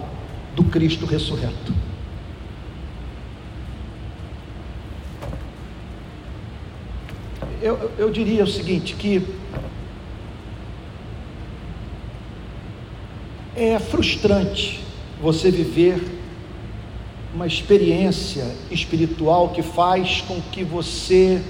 do 0.57 0.65
Cristo 0.65 1.07
ressurreto. 1.07 1.73
Eu, 7.63 7.93
eu 7.97 8.11
diria 8.11 8.43
o 8.43 8.49
seguinte: 8.49 8.97
que 8.97 9.25
é 13.55 13.79
frustrante 13.79 14.81
você 15.23 15.49
viver 15.49 16.03
uma 17.33 17.47
experiência 17.47 18.45
espiritual 18.69 19.51
que 19.51 19.63
faz 19.63 20.23
com 20.23 20.41
que 20.41 20.65
você 20.65 21.41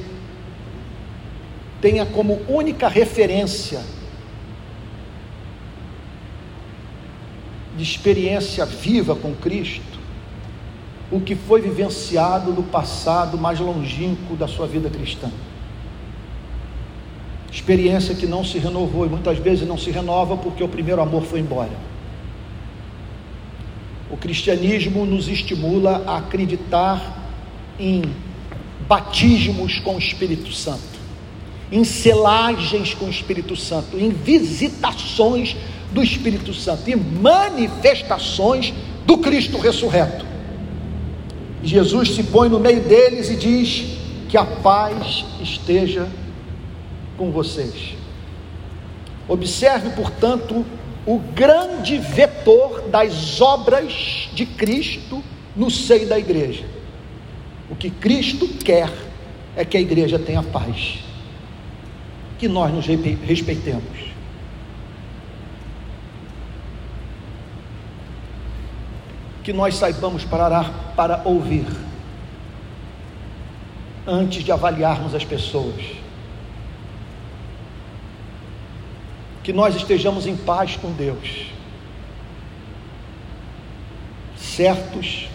tenha 1.81 2.07
como 2.07 2.41
única 2.49 2.89
referência 2.89 3.81
de 7.77 7.83
experiência 7.83 8.65
viva 8.65 9.15
com 9.15 9.35
Cristo 9.35 9.97
o 11.11 11.21
que 11.21 11.35
foi 11.35 11.61
vivenciado 11.61 12.53
no 12.53 12.63
passado 12.63 13.39
mais 13.39 13.61
longínquo 13.61 14.35
da 14.35 14.49
sua 14.49 14.67
vida 14.67 14.91
cristã. 14.91 15.31
Experiência 17.51 18.15
que 18.15 18.27
não 18.27 18.45
se 18.45 18.59
renovou 18.59 19.07
e 19.07 19.09
muitas 19.09 19.39
vezes 19.39 19.67
não 19.67 19.79
se 19.79 19.91
renova 19.91 20.37
porque 20.37 20.63
o 20.63 20.69
primeiro 20.69 21.01
amor 21.01 21.23
foi 21.23 21.41
embora. 21.41 21.73
O 24.11 24.17
cristianismo 24.17 25.07
nos 25.07 25.29
estimula 25.29 26.03
a 26.07 26.19
acreditar 26.19 27.25
em 27.79 28.03
batismos 28.89 29.79
com 29.81 29.97
o 29.97 29.99
Espírito 29.99 30.53
Santo, 30.53 30.96
em 31.71 31.85
selagens 31.85 32.95
com 32.95 33.07
o 33.07 33.11
Espírito 33.11 33.57
Santo, 33.57 33.99
em 33.99 34.11
visitações 34.11 35.57
do 35.93 36.03
Espírito 36.03 36.53
Santo 36.55 36.89
e 36.89 36.97
manifestações 36.97 38.73
do 39.05 39.19
Cristo 39.19 39.59
ressurreto. 39.59 40.25
Jesus 41.63 42.15
se 42.15 42.23
põe 42.23 42.49
no 42.49 42.61
meio 42.61 42.81
deles 42.83 43.31
e 43.31 43.37
diz: 43.37 43.99
Que 44.29 44.37
a 44.37 44.45
paz 44.45 45.25
esteja 45.41 46.09
com 47.17 47.31
vocês. 47.31 47.95
Observe, 49.29 49.91
portanto, 49.91 50.65
o 51.05 51.19
grande 51.19 51.99
vetor 51.99 52.83
das 52.89 53.41
obras 53.41 54.29
de 54.35 54.47
Cristo 54.47 55.23
no 55.57 55.71
seio 55.71 56.09
da 56.09 56.19
igreja. 56.19 56.65
O 57.71 57.75
que 57.75 57.91
Cristo 57.91 58.47
quer 58.49 58.93
é 59.57 59.65
que 59.65 59.77
a 59.77 59.81
igreja 59.81 60.19
tenha 60.19 60.43
paz, 60.43 60.99
que 62.39 62.49
nós 62.49 62.73
nos 62.73 62.87
respeitemos. 62.87 64.15
Que 69.43 69.53
nós 69.53 69.77
saibamos 69.77 70.25
parar 70.25 70.93
para 70.97 71.23
ouvir, 71.25 71.67
antes 74.07 74.43
de 74.45 74.53
avaliarmos 74.53 75.15
as 75.15 75.25
pessoas. 75.25 75.83
Que 79.43 79.53
nós 79.53 79.77
estejamos 79.77 80.27
em 80.27 80.37
paz 80.37 80.77
com 80.77 80.91
Deus, 80.93 81.47
certos 84.37 85.29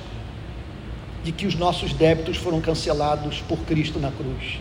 de 1.24 1.32
que 1.32 1.46
os 1.46 1.56
nossos 1.56 1.94
débitos 1.94 2.36
foram 2.36 2.60
cancelados 2.60 3.42
por 3.48 3.60
Cristo 3.60 4.00
na 4.00 4.12
cruz, 4.12 4.60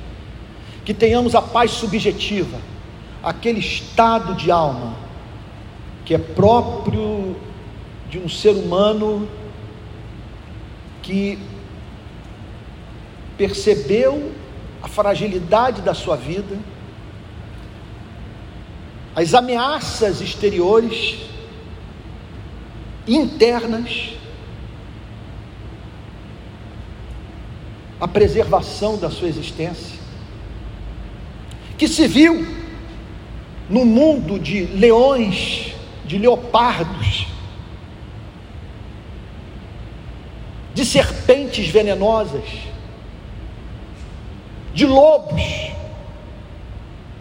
que 0.90 0.94
tenhamos 0.94 1.36
a 1.36 1.40
paz 1.40 1.70
subjetiva, 1.70 2.58
aquele 3.22 3.60
estado 3.60 4.34
de 4.34 4.50
alma 4.50 4.96
que 6.04 6.12
é 6.12 6.18
próprio 6.18 7.36
de 8.10 8.18
um 8.18 8.28
ser 8.28 8.56
humano 8.56 9.28
que 11.00 11.38
percebeu 13.38 14.32
a 14.82 14.88
fragilidade 14.88 15.80
da 15.80 15.94
sua 15.94 16.16
vida 16.16 16.58
as 19.14 19.32
ameaças 19.32 20.20
exteriores, 20.20 21.20
internas, 23.06 24.14
a 28.00 28.08
preservação 28.08 28.98
da 28.98 29.08
sua 29.08 29.28
existência, 29.28 29.99
que 31.80 31.88
se 31.88 32.06
viu 32.06 32.46
no 33.70 33.86
mundo 33.86 34.38
de 34.38 34.66
leões, 34.66 35.72
de 36.04 36.18
leopardos, 36.18 37.26
de 40.74 40.84
serpentes 40.84 41.68
venenosas, 41.68 42.44
de 44.74 44.84
lobos. 44.84 45.42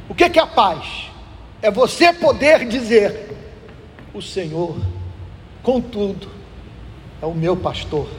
O 0.10 0.14
que 0.14 0.26
é 0.26 0.40
a 0.42 0.46
paz? 0.46 1.10
É 1.62 1.72
você 1.72 2.12
poder 2.12 2.68
dizer: 2.68 3.34
O 4.14 4.22
Senhor, 4.22 4.76
contudo, 5.64 6.28
é 7.22 7.26
o 7.26 7.34
meu 7.34 7.56
pastor, 7.56 8.10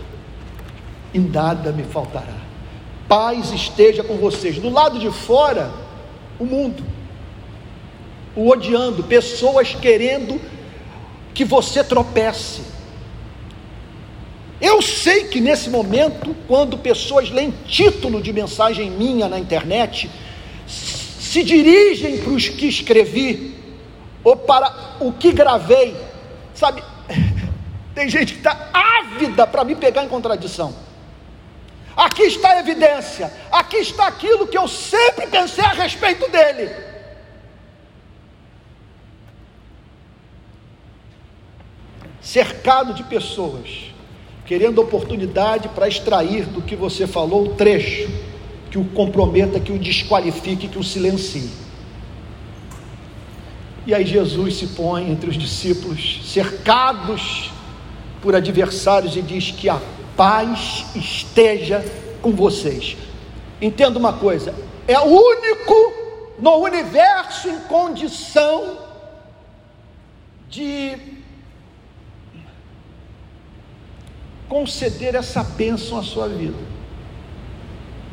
e 1.13 1.19
nada 1.19 1.71
me 1.71 1.83
faltará. 1.83 2.39
Paz 3.07 3.53
esteja 3.53 4.03
com 4.03 4.17
vocês. 4.17 4.59
Do 4.59 4.71
lado 4.71 4.99
de 4.99 5.11
fora, 5.11 5.71
o 6.41 6.45
mundo, 6.47 6.83
o 8.35 8.49
odiando, 8.49 9.05
pessoas 9.05 9.75
querendo 9.75 10.41
que 11.35 11.45
você 11.45 11.85
tropece. 11.85 12.63
Eu 14.61 14.83
sei 14.83 15.25
que 15.25 15.41
nesse 15.41 15.69
momento, 15.71 16.35
quando 16.49 16.79
pessoas 16.79 17.31
leem 17.31 17.53
título 17.67 18.23
de 18.23 18.33
mensagem 18.33 18.91
minha 18.91 19.29
na 19.29 19.39
internet, 19.39 20.11
se 20.67 21.43
dirigem 21.43 22.19
para 22.19 22.33
os 22.33 22.49
que 22.49 22.67
escrevi 22.67 23.55
ou 24.25 24.37
para 24.37 24.97
o 25.01 25.13
que 25.13 25.33
gravei, 25.33 25.95
sabe? 26.55 26.83
Tem 27.95 28.09
gente 28.09 28.33
que 28.33 28.39
está 28.39 28.71
ávida 28.73 29.47
para 29.47 29.63
me 29.65 29.75
pegar 29.75 30.05
em 30.05 30.09
contradição. 30.09 30.75
Aqui 32.01 32.23
está 32.23 32.53
a 32.53 32.61
evidência, 32.61 33.31
aqui 33.53 33.77
está 33.77 34.07
aquilo 34.07 34.47
que 34.47 34.57
eu 34.57 34.67
sempre 34.67 35.27
pensei 35.27 35.63
a 35.63 35.73
respeito 35.73 36.31
dele. 36.31 36.75
Cercado 42.23 42.95
de 42.95 43.05
pessoas 43.05 43.93
querendo 44.47 44.81
oportunidade 44.81 45.69
para 45.69 45.89
extrair 45.89 46.47
do 46.47 46.63
que 46.63 46.75
você 46.75 47.07
falou 47.07 47.49
o 47.49 47.55
trecho 47.55 48.09
que 48.71 48.79
o 48.79 48.85
comprometa, 48.85 49.61
que 49.61 49.71
o 49.71 49.79
desqualifique, 49.79 50.69
que 50.69 50.79
o 50.79 50.83
silencie. 50.83 51.51
E 53.87 53.93
aí 53.93 54.07
Jesus 54.07 54.57
se 54.57 54.69
põe 54.69 55.11
entre 55.11 55.29
os 55.29 55.37
discípulos, 55.37 56.23
cercados 56.25 57.51
por 58.23 58.35
adversários, 58.35 59.17
e 59.17 59.21
diz 59.21 59.51
que 59.51 59.69
a 59.69 59.79
paz 60.21 60.85
esteja 60.95 61.83
com 62.21 62.33
vocês. 62.33 62.95
Entenda 63.59 63.99
uma 63.99 64.13
coisa: 64.13 64.55
é 64.87 64.99
o 64.99 65.07
único 65.07 65.95
no 66.39 66.57
universo 66.57 67.49
em 67.49 67.59
condição 67.61 68.81
de 70.51 70.95
conceder 74.47 75.15
essa 75.15 75.43
bênção 75.43 75.99
à 75.99 76.03
sua 76.03 76.29
vida. 76.29 76.59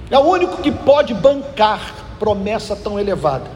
É 0.09 0.17
o 0.17 0.21
único 0.21 0.61
que 0.61 0.71
pode 0.71 1.13
bancar 1.13 1.93
promessa 2.17 2.73
tão 2.73 2.97
elevada. 2.97 3.51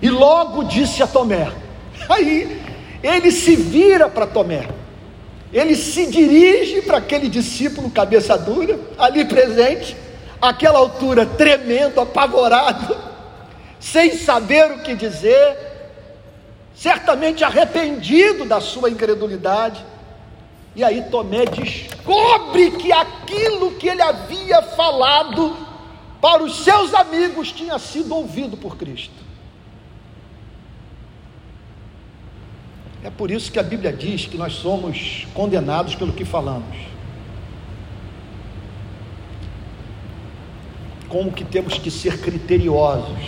E 0.00 0.08
logo 0.08 0.64
disse 0.64 1.02
a 1.02 1.06
Tomé. 1.06 1.52
Aí 2.08 2.62
ele 3.02 3.30
se 3.30 3.56
vira 3.56 4.08
para 4.08 4.26
Tomé. 4.26 4.79
Ele 5.52 5.74
se 5.74 6.06
dirige 6.06 6.82
para 6.82 6.98
aquele 6.98 7.28
discípulo 7.28 7.90
cabeça 7.90 8.38
dura, 8.38 8.78
ali 8.96 9.24
presente, 9.24 9.96
àquela 10.40 10.78
altura 10.78 11.26
tremendo, 11.26 12.00
apavorado, 12.00 12.96
sem 13.80 14.16
saber 14.16 14.70
o 14.72 14.78
que 14.78 14.94
dizer, 14.94 15.56
certamente 16.74 17.42
arrependido 17.42 18.44
da 18.44 18.60
sua 18.60 18.90
incredulidade. 18.90 19.84
E 20.74 20.84
aí 20.84 21.02
Tomé 21.10 21.44
descobre 21.46 22.70
que 22.72 22.92
aquilo 22.92 23.72
que 23.72 23.88
ele 23.88 24.02
havia 24.02 24.62
falado 24.62 25.56
para 26.20 26.44
os 26.44 26.62
seus 26.62 26.94
amigos 26.94 27.50
tinha 27.50 27.78
sido 27.78 28.14
ouvido 28.14 28.56
por 28.56 28.76
Cristo. 28.76 29.19
É 33.02 33.08
por 33.08 33.30
isso 33.30 33.50
que 33.50 33.58
a 33.58 33.62
Bíblia 33.62 33.92
diz 33.92 34.26
que 34.26 34.36
nós 34.36 34.52
somos 34.54 35.26
condenados 35.32 35.94
pelo 35.94 36.12
que 36.12 36.24
falamos. 36.24 36.76
Como 41.08 41.32
que 41.32 41.44
temos 41.44 41.78
que 41.78 41.90
ser 41.90 42.20
criteriosos, 42.20 43.18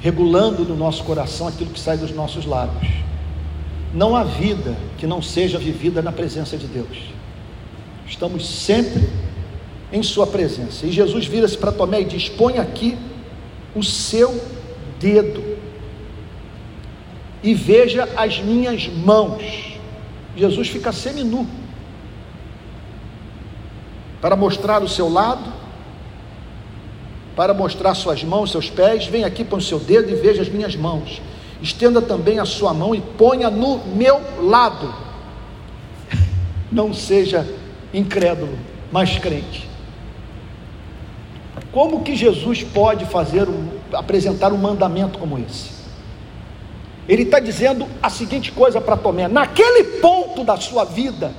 regulando 0.00 0.64
no 0.64 0.76
nosso 0.76 1.02
coração 1.04 1.48
aquilo 1.48 1.70
que 1.70 1.80
sai 1.80 1.98
dos 1.98 2.12
nossos 2.12 2.46
lábios. 2.46 2.90
Não 3.92 4.16
há 4.16 4.24
vida 4.24 4.76
que 4.96 5.06
não 5.06 5.20
seja 5.20 5.58
vivida 5.58 6.00
na 6.00 6.12
presença 6.12 6.56
de 6.56 6.66
Deus. 6.66 7.12
Estamos 8.06 8.48
sempre 8.48 9.10
em 9.92 10.02
Sua 10.02 10.26
presença. 10.26 10.86
E 10.86 10.92
Jesus 10.92 11.26
vira-se 11.26 11.58
para 11.58 11.72
Tomé 11.72 12.00
e 12.00 12.04
diz: 12.04 12.28
Põe 12.28 12.58
aqui 12.58 12.96
o 13.74 13.82
seu 13.82 14.40
dedo 14.98 15.51
e 17.42 17.54
veja 17.54 18.08
as 18.16 18.40
minhas 18.40 18.86
mãos. 18.88 19.78
Jesus 20.36 20.68
fica 20.68 20.92
seminu 20.92 21.46
para 24.20 24.36
mostrar 24.36 24.82
o 24.82 24.88
seu 24.88 25.08
lado, 25.08 25.52
para 27.34 27.52
mostrar 27.52 27.94
suas 27.94 28.22
mãos, 28.22 28.50
seus 28.50 28.70
pés. 28.70 29.06
Vem 29.06 29.24
aqui, 29.24 29.44
põe 29.44 29.58
o 29.58 29.62
seu 29.62 29.78
dedo 29.78 30.10
e 30.10 30.14
veja 30.14 30.42
as 30.42 30.48
minhas 30.48 30.76
mãos 30.76 31.20
estenda 31.62 32.02
também 32.02 32.40
a 32.40 32.44
sua 32.44 32.74
mão 32.74 32.94
e 32.94 33.00
ponha 33.00 33.48
no 33.48 33.78
meu 33.78 34.20
lado. 34.42 34.92
Não 36.70 36.92
seja 36.92 37.46
incrédulo, 37.94 38.58
mas 38.90 39.18
crente. 39.18 39.68
Como 41.70 42.02
que 42.02 42.16
Jesus 42.16 42.62
pode 42.62 43.06
fazer 43.06 43.46
apresentar 43.92 44.52
um 44.52 44.58
mandamento 44.58 45.18
como 45.18 45.38
esse? 45.38 45.71
Ele 47.08 47.22
está 47.22 47.40
dizendo 47.40 47.88
a 48.02 48.08
seguinte 48.08 48.52
coisa 48.52 48.80
para 48.80 48.96
Tomé: 48.96 49.28
naquele 49.28 49.84
ponto 50.00 50.44
da 50.44 50.56
sua 50.56 50.84
vida, 50.84 51.34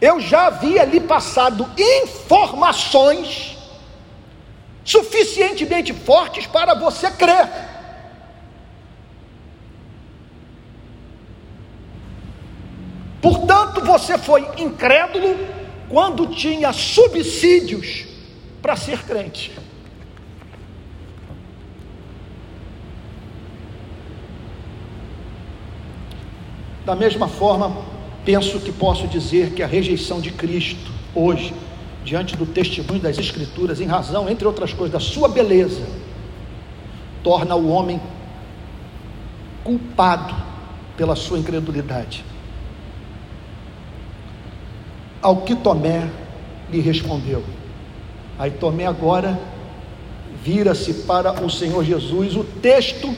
eu 0.00 0.20
já 0.20 0.46
havia 0.46 0.84
lhe 0.84 1.00
passado 1.00 1.68
informações 1.78 3.56
suficientemente 4.84 5.92
fortes 5.92 6.46
para 6.46 6.74
você 6.74 7.10
crer. 7.10 7.50
Portanto, 13.20 13.80
você 13.80 14.16
foi 14.16 14.48
incrédulo 14.56 15.36
quando 15.88 16.28
tinha 16.28 16.72
subsídios 16.72 18.06
para 18.62 18.76
ser 18.76 19.02
crente. 19.04 19.65
Da 26.86 26.94
mesma 26.94 27.26
forma, 27.26 27.76
penso 28.24 28.60
que 28.60 28.70
posso 28.70 29.08
dizer 29.08 29.50
que 29.50 29.62
a 29.62 29.66
rejeição 29.66 30.20
de 30.20 30.30
Cristo 30.30 30.92
hoje, 31.12 31.52
diante 32.04 32.36
do 32.36 32.46
testemunho 32.46 33.00
das 33.00 33.18
Escrituras, 33.18 33.80
em 33.80 33.86
razão, 33.86 34.28
entre 34.30 34.46
outras 34.46 34.72
coisas, 34.72 34.92
da 34.92 35.00
sua 35.00 35.28
beleza, 35.28 35.82
torna 37.24 37.56
o 37.56 37.68
homem 37.68 38.00
culpado 39.64 40.32
pela 40.96 41.16
sua 41.16 41.40
incredulidade. 41.40 42.24
Ao 45.20 45.38
que 45.38 45.56
Tomé 45.56 46.08
lhe 46.70 46.80
respondeu. 46.80 47.42
Aí 48.38 48.52
Tomé 48.52 48.86
agora 48.86 49.36
vira-se 50.44 50.94
para 51.02 51.44
o 51.44 51.50
Senhor 51.50 51.84
Jesus. 51.84 52.36
O 52.36 52.44
texto 52.44 53.12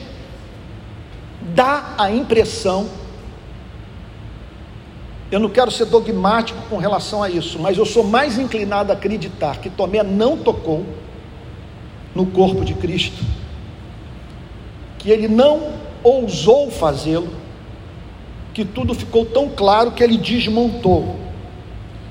dá 1.54 1.94
a 1.98 2.10
impressão, 2.10 2.88
eu 5.30 5.38
não 5.38 5.48
quero 5.48 5.70
ser 5.70 5.84
dogmático 5.86 6.60
com 6.70 6.78
relação 6.78 7.22
a 7.22 7.28
isso, 7.28 7.58
mas 7.58 7.76
eu 7.76 7.84
sou 7.84 8.02
mais 8.02 8.38
inclinado 8.38 8.90
a 8.90 8.94
acreditar 8.94 9.58
que 9.58 9.68
Tomé 9.68 10.02
não 10.02 10.38
tocou 10.38 10.86
no 12.14 12.26
corpo 12.26 12.64
de 12.64 12.74
Cristo, 12.74 13.22
que 14.98 15.10
ele 15.10 15.28
não 15.28 15.74
ousou 16.02 16.70
fazê-lo, 16.70 17.28
que 18.54 18.64
tudo 18.64 18.94
ficou 18.94 19.24
tão 19.24 19.50
claro 19.50 19.92
que 19.92 20.02
ele 20.02 20.16
desmontou 20.16 21.16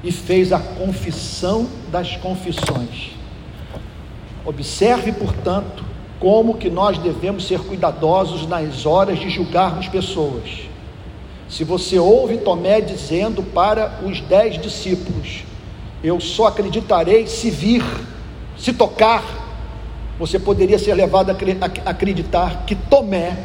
e 0.04 0.12
fez 0.12 0.54
a 0.54 0.60
confissão 0.60 1.68
das 1.92 2.16
confissões. 2.18 3.12
Observe, 4.46 5.12
portanto, 5.12 5.84
como 6.20 6.54
que 6.54 6.70
nós 6.70 6.98
devemos 6.98 7.46
ser 7.48 7.60
cuidadosos 7.60 8.48
nas 8.48 8.86
horas 8.86 9.20
de 9.20 9.30
julgarmos 9.30 9.88
pessoas. 9.88 10.68
Se 11.50 11.64
você 11.64 11.98
ouve 11.98 12.38
Tomé 12.38 12.82
dizendo 12.82 13.42
para 13.42 14.02
os 14.04 14.20
dez 14.22 14.62
discípulos: 14.62 15.44
Eu 16.04 16.20
só 16.20 16.48
acreditarei 16.48 17.28
se 17.28 17.50
vir, 17.50 17.84
se 18.58 18.74
tocar, 18.74 19.24
você 20.20 20.38
poderia 20.38 20.80
ser 20.80 20.94
levado 20.94 21.30
a 21.30 21.90
acreditar 21.90 22.66
que 22.66 22.76
Tomé 22.76 23.38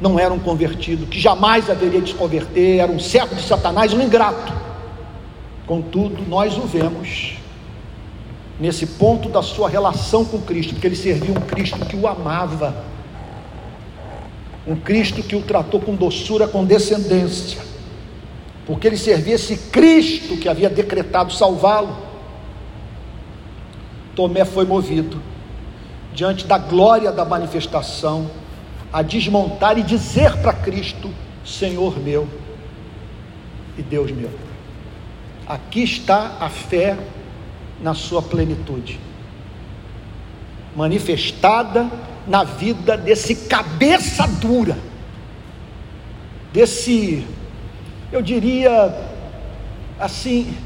não 0.00 0.18
era 0.18 0.32
um 0.32 0.38
convertido, 0.38 1.06
que 1.06 1.18
jamais 1.18 1.70
haveria 1.70 2.00
de 2.00 2.10
se 2.10 2.14
converter, 2.14 2.78
era 2.78 2.92
um 2.92 2.98
servo 2.98 3.34
de 3.34 3.42
Satanás, 3.42 3.92
um 3.92 4.00
ingrato. 4.00 4.52
Contudo, 5.66 6.22
nós 6.28 6.56
o 6.56 6.62
vemos 6.62 7.38
nesse 8.60 8.86
ponto 8.86 9.28
da 9.28 9.42
sua 9.42 9.68
relação 9.68 10.24
com 10.24 10.40
Cristo, 10.40 10.74
porque 10.74 10.86
ele 10.86 10.96
servia 10.96 11.30
um 11.30 11.40
Cristo 11.40 11.78
que 11.86 11.96
o 11.96 12.06
amava, 12.06 12.84
um 14.66 14.74
Cristo 14.74 15.22
que 15.22 15.36
o 15.36 15.42
tratou 15.42 15.80
com 15.80 15.94
doçura, 15.94 16.48
com 16.48 16.64
descendência, 16.64 17.60
porque 18.66 18.86
ele 18.86 18.96
servia 18.96 19.36
esse 19.36 19.56
Cristo 19.70 20.36
que 20.36 20.48
havia 20.48 20.68
decretado 20.68 21.32
salvá-lo. 21.32 21.96
Tomé 24.14 24.44
foi 24.44 24.64
movido 24.64 25.22
diante 26.12 26.46
da 26.46 26.58
glória 26.58 27.12
da 27.12 27.24
manifestação 27.24 28.28
a 28.92 29.02
desmontar 29.02 29.78
e 29.78 29.82
dizer 29.82 30.36
para 30.38 30.52
Cristo: 30.52 31.10
Senhor 31.44 31.98
meu 32.00 32.26
e 33.78 33.82
Deus 33.82 34.10
meu. 34.10 34.30
Aqui 35.46 35.82
está 35.84 36.38
a 36.40 36.48
fé 36.48 36.96
na 37.80 37.94
sua 37.94 38.22
plenitude, 38.22 38.98
manifestada 40.74 41.88
na 42.26 42.44
vida 42.44 42.96
desse 42.96 43.34
cabeça 43.34 44.26
dura, 44.26 44.76
desse, 46.52 47.26
eu 48.12 48.20
diria 48.20 48.94
assim, 49.98 50.56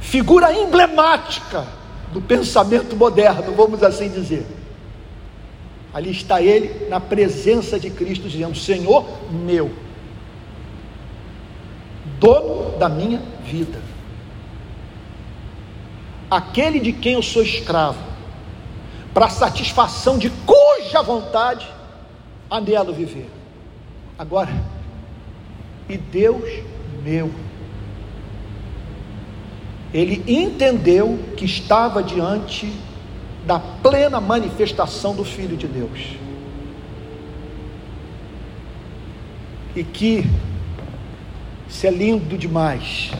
figura 0.00 0.52
emblemática 0.52 1.66
do 2.12 2.20
pensamento 2.20 2.96
moderno, 2.96 3.54
vamos 3.54 3.82
assim 3.82 4.08
dizer. 4.08 4.46
Ali 5.92 6.10
está 6.10 6.42
ele 6.42 6.88
na 6.88 7.00
presença 7.00 7.80
de 7.80 7.88
Cristo, 7.90 8.28
dizendo: 8.28 8.54
Senhor 8.54 9.06
meu, 9.30 9.70
dono 12.20 12.76
da 12.78 12.88
minha 12.88 13.22
vida 13.44 13.80
aquele 16.30 16.78
de 16.78 16.92
quem 16.92 17.14
eu 17.14 17.22
sou 17.22 17.42
escravo, 17.42 17.98
para 19.12 19.28
satisfação 19.28 20.18
de 20.18 20.30
cuja 20.30 21.02
vontade 21.02 21.66
anelo 22.50 22.92
viver. 22.92 23.30
Agora, 24.18 24.50
e 25.88 25.96
Deus 25.96 26.42
meu, 27.02 27.30
ele 29.92 30.22
entendeu 30.26 31.18
que 31.36 31.44
estava 31.44 32.02
diante 32.02 32.70
da 33.46 33.58
plena 33.58 34.20
manifestação 34.20 35.14
do 35.14 35.24
Filho 35.24 35.56
de 35.56 35.66
Deus. 35.66 36.16
E 39.74 39.82
que, 39.82 40.26
isso 41.68 41.86
é 41.86 41.90
lindo 41.90 42.36
demais, 42.36 43.10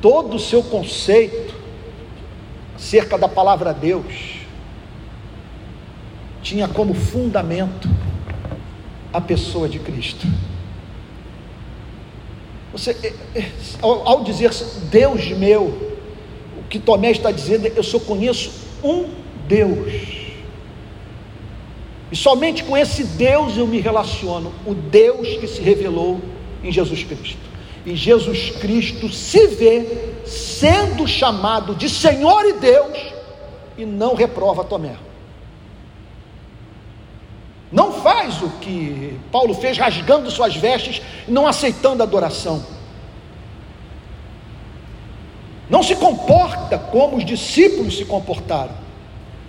todo 0.00 0.36
o 0.36 0.38
seu 0.38 0.62
conceito 0.62 1.54
acerca 2.84 3.16
da 3.16 3.26
palavra 3.26 3.72
Deus 3.72 4.04
tinha 6.42 6.68
como 6.68 6.92
fundamento 6.92 7.88
a 9.10 9.22
pessoa 9.22 9.66
de 9.66 9.78
Cristo. 9.78 10.26
Você, 12.72 12.90
é, 13.34 13.38
é, 13.38 13.50
ao 13.80 14.22
dizer 14.22 14.50
Deus 14.90 15.26
meu, 15.30 15.94
o 16.58 16.64
que 16.68 16.78
Tomé 16.78 17.10
está 17.10 17.30
dizendo 17.30 17.66
é: 17.66 17.72
eu 17.74 17.82
só 17.82 17.98
conheço 17.98 18.52
um 18.82 19.08
Deus. 19.48 20.34
E 22.12 22.16
somente 22.16 22.64
com 22.64 22.76
esse 22.76 23.02
Deus 23.02 23.56
eu 23.56 23.66
me 23.66 23.80
relaciono, 23.80 24.52
o 24.66 24.74
Deus 24.74 25.26
que 25.38 25.48
se 25.48 25.62
revelou 25.62 26.20
em 26.62 26.70
Jesus 26.70 27.02
Cristo. 27.02 27.53
E 27.84 27.94
Jesus 27.94 28.50
Cristo 28.60 29.12
se 29.12 29.46
vê 29.48 29.86
sendo 30.24 31.06
chamado 31.06 31.74
de 31.74 31.88
Senhor 31.88 32.44
e 32.46 32.54
Deus 32.54 32.98
e 33.76 33.84
não 33.84 34.14
reprova 34.14 34.64
Tomé. 34.64 34.96
Não 37.70 37.92
faz 37.92 38.40
o 38.40 38.48
que 38.60 39.18
Paulo 39.32 39.52
fez, 39.54 39.76
rasgando 39.76 40.30
suas 40.30 40.54
vestes, 40.54 41.02
não 41.26 41.46
aceitando 41.46 42.02
a 42.02 42.06
adoração. 42.06 42.64
Não 45.68 45.82
se 45.82 45.96
comporta 45.96 46.78
como 46.78 47.16
os 47.16 47.24
discípulos 47.24 47.96
se 47.96 48.04
comportaram, 48.04 48.72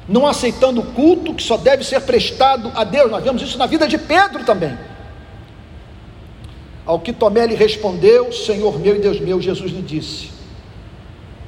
não 0.07 0.25
aceitando 0.25 0.81
o 0.81 0.85
culto 0.93 1.33
que 1.33 1.43
só 1.43 1.55
deve 1.55 1.83
ser 1.83 2.01
prestado 2.01 2.71
a 2.75 2.83
Deus. 2.83 3.11
Nós 3.11 3.23
vemos 3.23 3.41
isso 3.41 3.57
na 3.57 3.65
vida 3.65 3.87
de 3.87 3.97
Pedro 3.97 4.43
também. 4.43 4.75
Ao 6.85 6.99
que 6.99 7.11
Tomé 7.11 7.47
lhe 7.47 7.55
respondeu: 7.55 8.31
Senhor 8.31 8.79
meu 8.79 8.95
e 8.95 8.99
Deus 8.99 9.19
meu, 9.19 9.41
Jesus 9.41 9.71
lhe 9.71 9.81
disse: 9.81 10.29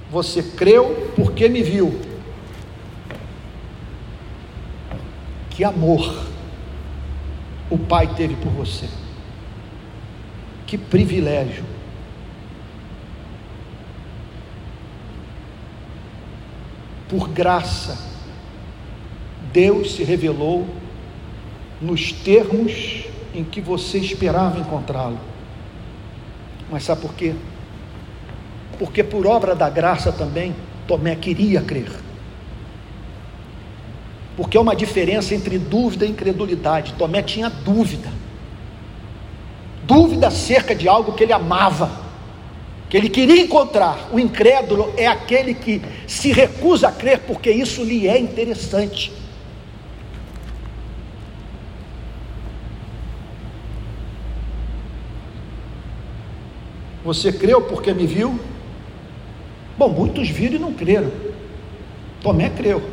Você 0.09 0.41
creu 0.41 1.11
porque 1.15 1.47
me 1.47 1.61
viu. 1.61 1.99
Que 5.51 5.63
amor 5.63 6.25
o 7.69 7.77
Pai 7.77 8.13
teve 8.15 8.35
por 8.35 8.51
você. 8.51 8.87
Que 10.65 10.77
privilégio. 10.77 11.63
Por 17.07 17.29
graça, 17.29 17.97
Deus 19.53 19.93
se 19.93 20.03
revelou 20.03 20.67
nos 21.81 22.11
termos 22.11 23.05
em 23.33 23.43
que 23.43 23.61
você 23.61 23.97
esperava 23.97 24.59
encontrá-lo. 24.59 25.19
Mas 26.71 26.83
sabe 26.83 27.01
por 27.01 27.13
quê? 27.13 27.33
Porque 28.77 29.03
por 29.03 29.25
obra 29.25 29.55
da 29.55 29.69
graça 29.69 30.11
também, 30.11 30.55
Tomé 30.87 31.15
queria 31.15 31.61
crer. 31.61 31.91
Porque 34.35 34.57
há 34.57 34.61
uma 34.61 34.75
diferença 34.75 35.33
entre 35.33 35.57
dúvida 35.57 36.05
e 36.05 36.09
incredulidade. 36.09 36.93
Tomé 36.93 37.21
tinha 37.23 37.49
dúvida. 37.49 38.09
Dúvida 39.83 40.27
acerca 40.27 40.75
de 40.75 40.87
algo 40.87 41.13
que 41.13 41.23
ele 41.23 41.33
amava, 41.33 41.89
que 42.89 42.97
ele 42.97 43.09
queria 43.09 43.41
encontrar. 43.41 44.09
O 44.11 44.19
incrédulo 44.19 44.93
é 44.95 45.07
aquele 45.07 45.53
que 45.53 45.81
se 46.05 46.31
recusa 46.31 46.89
a 46.89 46.91
crer 46.91 47.21
porque 47.21 47.49
isso 47.49 47.83
lhe 47.83 48.07
é 48.07 48.19
interessante. 48.19 49.11
Você 57.07 57.31
creu 57.31 57.61
porque 57.61 57.93
me 57.93 58.05
viu? 58.05 58.37
Bom, 59.77 59.87
muitos 59.87 60.27
viram 60.27 60.55
e 60.55 60.59
não 60.59 60.73
creram. 60.73 61.09
Tomé 62.21 62.49
creu. 62.49 62.83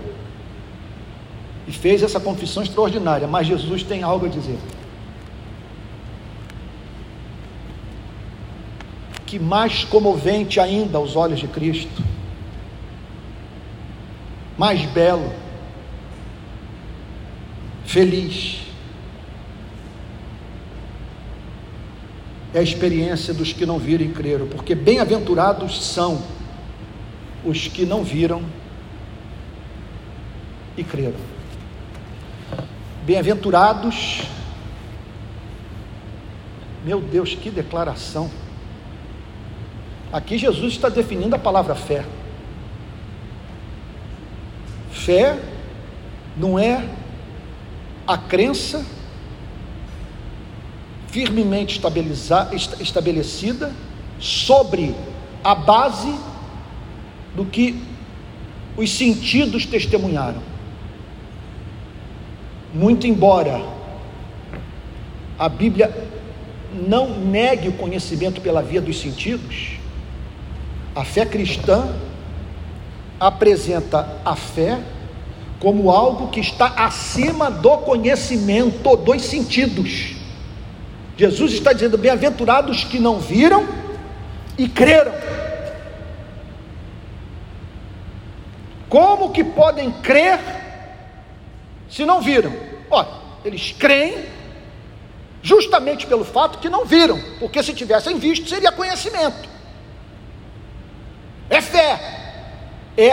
E 1.66 1.72
fez 1.72 2.00
essa 2.00 2.20
confissão 2.20 2.62
extraordinária, 2.62 3.26
mas 3.26 3.48
Jesus 3.48 3.82
tem 3.82 4.04
algo 4.04 4.26
a 4.26 4.28
dizer. 4.28 4.56
Que 9.26 9.36
mais 9.36 9.82
comovente 9.82 10.60
ainda 10.60 10.96
aos 10.96 11.16
olhos 11.16 11.40
de 11.40 11.48
Cristo, 11.48 12.00
mais 14.56 14.86
belo, 14.92 15.32
feliz, 17.84 18.63
é 22.54 22.60
a 22.60 22.62
experiência 22.62 23.34
dos 23.34 23.52
que 23.52 23.66
não 23.66 23.80
viram 23.80 24.06
e 24.06 24.10
creram, 24.10 24.46
porque 24.46 24.76
bem-aventurados 24.76 25.84
são 25.84 26.22
os 27.44 27.66
que 27.66 27.84
não 27.84 28.04
viram 28.04 28.44
e 30.76 30.84
creram. 30.84 31.18
Bem-aventurados, 33.04 34.22
meu 36.84 37.00
Deus, 37.00 37.34
que 37.34 37.50
declaração! 37.50 38.30
Aqui 40.12 40.38
Jesus 40.38 40.74
está 40.74 40.88
definindo 40.88 41.34
a 41.34 41.38
palavra 41.40 41.74
fé. 41.74 42.04
Fé 44.92 45.36
não 46.36 46.56
é 46.56 46.88
a 48.06 48.16
crença 48.16 48.86
firmemente 51.14 51.80
estabelecida 52.80 53.72
sobre 54.18 54.96
a 55.44 55.54
base 55.54 56.12
do 57.36 57.44
que 57.44 57.80
os 58.76 58.90
sentidos 58.90 59.64
testemunharam. 59.64 60.42
Muito 62.74 63.06
embora 63.06 63.64
a 65.38 65.48
Bíblia 65.48 65.94
não 66.88 67.16
negue 67.20 67.68
o 67.68 67.74
conhecimento 67.74 68.40
pela 68.40 68.60
via 68.60 68.80
dos 68.80 69.00
sentidos, 69.00 69.78
a 70.96 71.04
fé 71.04 71.24
cristã 71.24 71.94
apresenta 73.20 74.18
a 74.24 74.34
fé 74.34 74.80
como 75.60 75.92
algo 75.92 76.26
que 76.26 76.40
está 76.40 76.66
acima 76.66 77.52
do 77.52 77.78
conhecimento 77.78 78.96
dos 78.96 79.22
sentidos. 79.22 80.23
Jesus 81.16 81.52
está 81.52 81.72
dizendo: 81.72 81.96
bem-aventurados 81.96 82.84
que 82.84 82.98
não 82.98 83.18
viram 83.18 83.66
e 84.58 84.68
creram. 84.68 85.12
Como 88.88 89.32
que 89.32 89.42
podem 89.42 89.90
crer 89.90 90.38
se 91.88 92.04
não 92.04 92.20
viram? 92.20 92.52
Olha, 92.90 93.08
eles 93.44 93.74
creem 93.78 94.26
justamente 95.42 96.06
pelo 96.06 96.24
fato 96.24 96.58
que 96.58 96.68
não 96.68 96.84
viram, 96.84 97.20
porque 97.38 97.62
se 97.62 97.74
tivessem 97.74 98.18
visto 98.18 98.48
seria 98.48 98.72
conhecimento. 98.72 99.48
É 101.50 101.60
fé, 101.60 102.00
é 102.96 103.12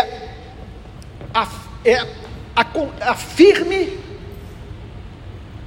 a, 1.34 1.48
é 1.84 1.98
a, 2.56 2.66
a 3.12 3.16
firme 3.16 4.01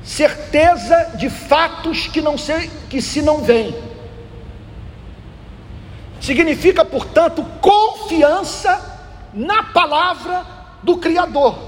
certeza 0.04 1.12
de 1.16 1.30
fatos 1.30 2.06
que 2.06 2.20
não 2.20 2.36
se, 2.36 2.68
que 2.90 3.00
se 3.00 3.22
não 3.22 3.38
veem. 3.42 3.74
Significa, 6.20 6.84
portanto, 6.84 7.44
confiança 7.60 8.92
na 9.32 9.62
palavra 9.64 10.46
do 10.82 10.98
Criador. 10.98 11.58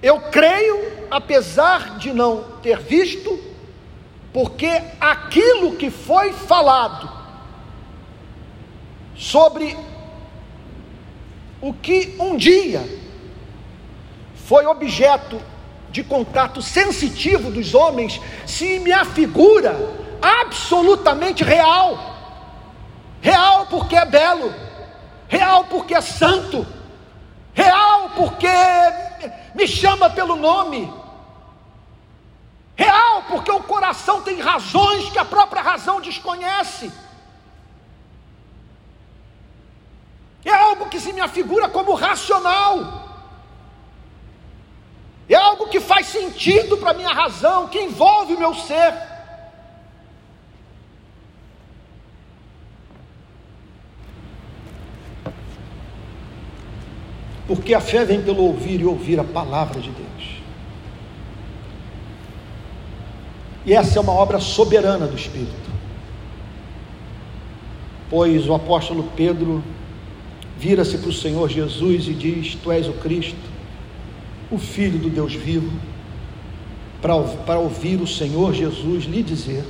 Eu 0.00 0.20
creio, 0.20 1.06
apesar 1.10 1.98
de 1.98 2.12
não 2.12 2.44
ter 2.62 2.78
visto, 2.78 3.38
porque 4.32 4.82
aquilo 5.00 5.76
que 5.76 5.90
foi 5.90 6.32
falado 6.32 7.10
sobre 9.14 9.76
o 11.60 11.72
que 11.72 12.16
um 12.18 12.36
dia 12.36 13.01
foi 14.52 14.66
objeto 14.66 15.40
de 15.88 16.04
contato 16.04 16.60
sensitivo 16.60 17.50
dos 17.50 17.74
homens, 17.74 18.20
se 18.46 18.78
me 18.80 18.92
afigura 18.92 19.74
absolutamente 20.20 21.42
real. 21.42 21.98
Real 23.22 23.64
porque 23.70 23.96
é 23.96 24.04
belo, 24.04 24.54
real 25.26 25.64
porque 25.70 25.94
é 25.94 26.02
santo, 26.02 26.66
real 27.54 28.10
porque 28.14 28.46
me 29.54 29.66
chama 29.66 30.10
pelo 30.10 30.36
nome, 30.36 30.92
real 32.76 33.22
porque 33.30 33.50
o 33.50 33.62
coração 33.62 34.20
tem 34.20 34.38
razões 34.38 35.08
que 35.08 35.18
a 35.18 35.24
própria 35.24 35.62
razão 35.62 35.98
desconhece. 35.98 36.92
É 40.44 40.52
algo 40.52 40.90
que 40.90 41.00
se 41.00 41.10
me 41.14 41.22
afigura 41.22 41.70
como 41.70 41.94
racional. 41.94 43.01
É 45.28 45.34
algo 45.34 45.68
que 45.68 45.80
faz 45.80 46.06
sentido 46.06 46.76
para 46.76 46.90
a 46.90 46.94
minha 46.94 47.12
razão, 47.12 47.68
que 47.68 47.80
envolve 47.80 48.34
o 48.34 48.38
meu 48.38 48.54
ser. 48.54 48.92
Porque 57.46 57.74
a 57.74 57.80
fé 57.80 58.04
vem 58.04 58.22
pelo 58.22 58.42
ouvir 58.42 58.80
e 58.80 58.84
ouvir 58.84 59.20
a 59.20 59.24
palavra 59.24 59.80
de 59.80 59.90
Deus. 59.90 60.42
E 63.64 63.72
essa 63.72 63.98
é 63.98 64.02
uma 64.02 64.12
obra 64.12 64.40
soberana 64.40 65.06
do 65.06 65.16
Espírito. 65.16 65.70
Pois 68.10 68.48
o 68.48 68.54
apóstolo 68.54 69.04
Pedro 69.16 69.62
vira-se 70.58 70.98
para 70.98 71.10
o 71.10 71.12
Senhor 71.12 71.48
Jesus 71.48 72.08
e 72.08 72.12
diz: 72.12 72.54
Tu 72.56 72.72
és 72.72 72.88
o 72.88 72.92
Cristo, 72.94 73.51
o 74.52 74.58
Filho 74.58 74.98
do 74.98 75.08
Deus 75.08 75.32
vivo, 75.32 75.72
para, 77.00 77.58
ouvir 77.58 78.00
o 78.00 78.06
Senhor 78.06 78.52
Jesus 78.52 79.04
lhe 79.04 79.22
dizer: 79.22 79.64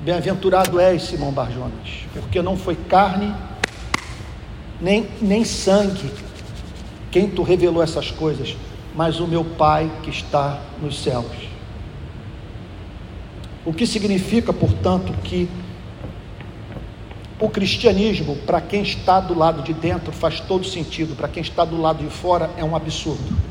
Bem-aventurado 0.00 0.80
és, 0.80 1.02
Simão 1.02 1.30
Barjonas, 1.30 2.06
porque 2.14 2.40
não 2.40 2.56
foi 2.56 2.74
carne, 2.74 3.34
nem, 4.80 5.06
nem 5.20 5.44
sangue 5.44 6.10
quem 7.10 7.28
tu 7.28 7.42
revelou 7.42 7.82
essas 7.82 8.10
coisas, 8.10 8.56
mas 8.96 9.20
o 9.20 9.26
meu 9.26 9.44
Pai 9.44 9.90
que 10.02 10.08
está 10.08 10.58
nos 10.80 11.02
céus. 11.02 11.50
O 13.64 13.74
que 13.74 13.86
significa, 13.86 14.54
portanto, 14.54 15.12
que 15.22 15.46
o 17.38 17.48
cristianismo, 17.48 18.36
para 18.36 18.60
quem 18.60 18.82
está 18.82 19.20
do 19.20 19.36
lado 19.36 19.62
de 19.62 19.74
dentro, 19.74 20.12
faz 20.12 20.40
todo 20.40 20.64
sentido, 20.64 21.14
para 21.14 21.28
quem 21.28 21.42
está 21.42 21.64
do 21.64 21.80
lado 21.80 22.02
de 22.02 22.10
fora, 22.10 22.50
é 22.56 22.64
um 22.64 22.74
absurdo. 22.74 23.49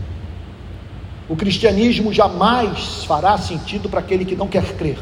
O 1.30 1.36
cristianismo 1.36 2.12
jamais 2.12 3.04
fará 3.06 3.38
sentido 3.38 3.88
para 3.88 4.00
aquele 4.00 4.26
que 4.26 4.36
não 4.36 4.48
quer 4.48 4.76
crer. 4.76 4.98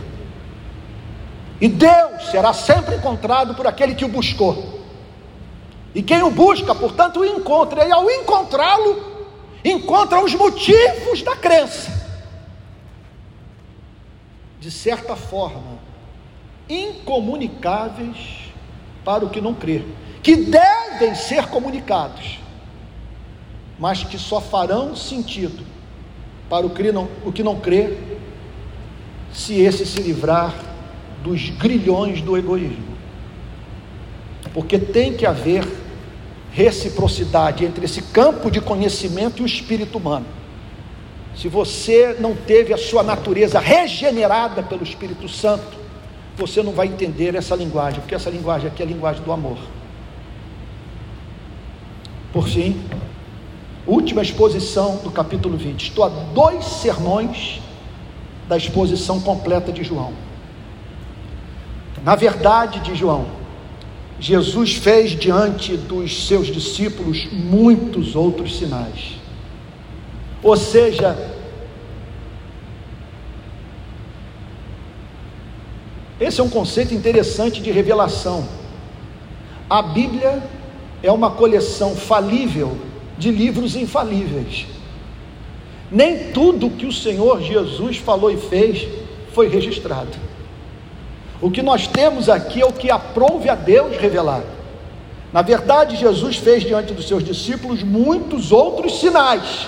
E 1.61 1.69
Deus 1.69 2.29
será 2.29 2.51
sempre 2.51 2.95
encontrado 2.95 3.55
por 3.55 3.65
aquele 3.65 3.95
que 3.95 4.03
o 4.03 4.09
buscou. 4.09 4.77
E 5.95 6.03
quem 6.03 6.21
o 6.21 6.29
busca, 6.29 6.75
portanto, 6.75 7.21
o 7.21 7.25
encontra. 7.25 7.87
E 7.87 7.91
ao 7.91 8.11
encontrá-lo, 8.11 9.01
encontra 9.63 10.21
os 10.21 10.35
motivos 10.35 11.23
da 11.23 11.33
crença. 11.37 11.95
De 14.59 14.69
certa 14.69 15.15
forma, 15.15 15.79
incomunicáveis 16.67 18.51
para 19.05 19.23
o 19.23 19.29
que 19.29 19.39
não 19.39 19.53
crê, 19.53 19.85
que 20.21 20.35
devem 20.35 21.15
ser 21.15 21.47
comunicados, 21.47 22.39
mas 23.79 24.03
que 24.03 24.19
só 24.19 24.41
farão 24.41 24.93
sentido 24.93 25.76
para 26.49 26.65
o 26.65 26.69
que 26.69 26.91
não, 26.91 27.07
o 27.25 27.31
que 27.31 27.43
não 27.43 27.59
crê, 27.59 27.97
se 29.33 29.59
esse 29.61 29.85
se 29.85 30.01
livrar 30.01 30.53
dos 31.23 31.49
grilhões 31.49 32.21
do 32.21 32.37
egoísmo. 32.37 32.97
Porque 34.53 34.79
tem 34.79 35.13
que 35.13 35.25
haver 35.25 35.67
reciprocidade 36.51 37.65
entre 37.65 37.85
esse 37.85 38.01
campo 38.01 38.49
de 38.49 38.59
conhecimento 38.59 39.39
e 39.39 39.43
o 39.43 39.45
espírito 39.45 39.97
humano. 39.97 40.25
Se 41.35 41.47
você 41.47 42.15
não 42.19 42.35
teve 42.35 42.73
a 42.73 42.77
sua 42.77 43.03
natureza 43.03 43.59
regenerada 43.59 44.63
pelo 44.63 44.83
Espírito 44.83 45.29
Santo, 45.29 45.77
você 46.35 46.63
não 46.63 46.71
vai 46.71 46.87
entender 46.87 47.35
essa 47.35 47.55
linguagem, 47.55 47.99
porque 47.99 48.15
essa 48.15 48.31
linguagem 48.31 48.67
aqui 48.67 48.81
é 48.81 48.85
a 48.85 48.89
linguagem 48.89 49.21
do 49.21 49.31
amor. 49.31 49.57
Por 52.33 52.47
fim, 52.47 52.81
última 53.87 54.21
exposição 54.21 54.97
do 54.97 55.09
capítulo 55.09 55.57
20. 55.57 55.81
Estou 55.81 56.03
a 56.03 56.09
dois 56.09 56.65
sermões 56.65 57.61
da 58.47 58.57
exposição 58.57 59.19
completa 59.19 59.71
de 59.71 59.83
João. 59.83 60.13
Na 62.03 62.15
verdade, 62.15 62.81
de 62.81 62.93
João, 62.95 63.25
Jesus 64.19 64.75
fez 64.75 65.11
diante 65.11 65.75
dos 65.75 66.27
seus 66.27 66.47
discípulos 66.47 67.27
muitos 67.31 68.15
outros 68.15 68.57
sinais. 68.57 69.15
Ou 70.43 70.55
seja, 70.55 71.35
Esse 76.19 76.41
é 76.41 76.43
um 76.43 76.49
conceito 76.49 76.95
interessante 76.95 77.61
de 77.61 77.71
revelação. 77.71 78.47
A 79.69 79.83
Bíblia 79.83 80.41
é 81.03 81.11
uma 81.11 81.29
coleção 81.29 81.95
falível 81.95 82.75
de 83.17 83.31
livros 83.31 83.75
infalíveis. 83.75 84.67
Nem 85.91 86.31
tudo 86.31 86.69
que 86.69 86.85
o 86.85 86.91
Senhor 86.91 87.41
Jesus 87.41 87.97
falou 87.97 88.29
e 88.29 88.37
fez 88.37 88.87
foi 89.33 89.47
registrado. 89.47 90.11
O 91.41 91.51
que 91.51 91.61
nós 91.61 91.87
temos 91.87 92.29
aqui 92.29 92.61
é 92.61 92.65
o 92.65 92.73
que 92.73 92.89
aprouve 92.89 93.49
a 93.49 93.55
Deus 93.55 93.95
revelar. 93.97 94.43
Na 95.31 95.41
verdade, 95.41 95.95
Jesus 95.95 96.37
fez 96.37 96.63
diante 96.63 96.93
dos 96.93 97.07
seus 97.07 97.23
discípulos 97.23 97.83
muitos 97.83 98.51
outros 98.51 98.99
sinais. 98.99 99.67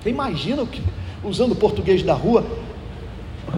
Você 0.00 0.10
imagina 0.10 0.62
o 0.62 0.66
que, 0.66 0.82
usando 1.24 1.52
o 1.52 1.56
português 1.56 2.02
da 2.02 2.14
rua, 2.14 2.44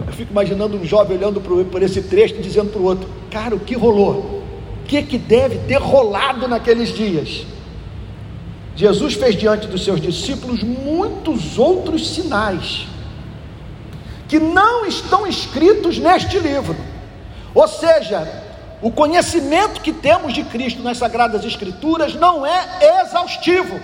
eu 0.05 0.13
fico 0.13 0.31
imaginando 0.31 0.77
um 0.77 0.85
jovem 0.85 1.17
olhando 1.17 1.41
por, 1.41 1.81
esse 1.83 2.01
trecho 2.01 2.41
dizendo 2.41 2.71
para 2.71 2.81
o 2.81 2.85
outro: 2.85 3.09
Cara, 3.29 3.55
o 3.55 3.59
que 3.59 3.75
rolou? 3.75 4.43
O 4.83 4.87
que, 4.87 5.03
que 5.03 5.17
deve 5.17 5.59
ter 5.59 5.79
rolado 5.79 6.47
naqueles 6.47 6.89
dias? 6.89 7.45
Jesus 8.77 9.15
fez 9.15 9.35
diante 9.35 9.65
dos 9.65 9.83
seus 9.83 9.99
discípulos 9.99 10.61
muitos 10.61 11.57
outros 11.57 12.13
sinais 12.13 12.85
que 14.27 14.39
não 14.39 14.85
estão 14.85 15.25
escritos 15.25 15.97
neste 15.97 16.37
livro. 16.37 16.75
Ou 17.55 17.67
seja, 17.67 18.45
o 18.79 18.91
conhecimento 18.91 19.81
que 19.81 19.91
temos 19.91 20.31
de 20.31 20.43
Cristo 20.43 20.83
nas 20.83 20.99
Sagradas 20.99 21.43
Escrituras 21.43 22.13
não 22.13 22.45
é 22.45 23.01
exaustivo. 23.01 23.81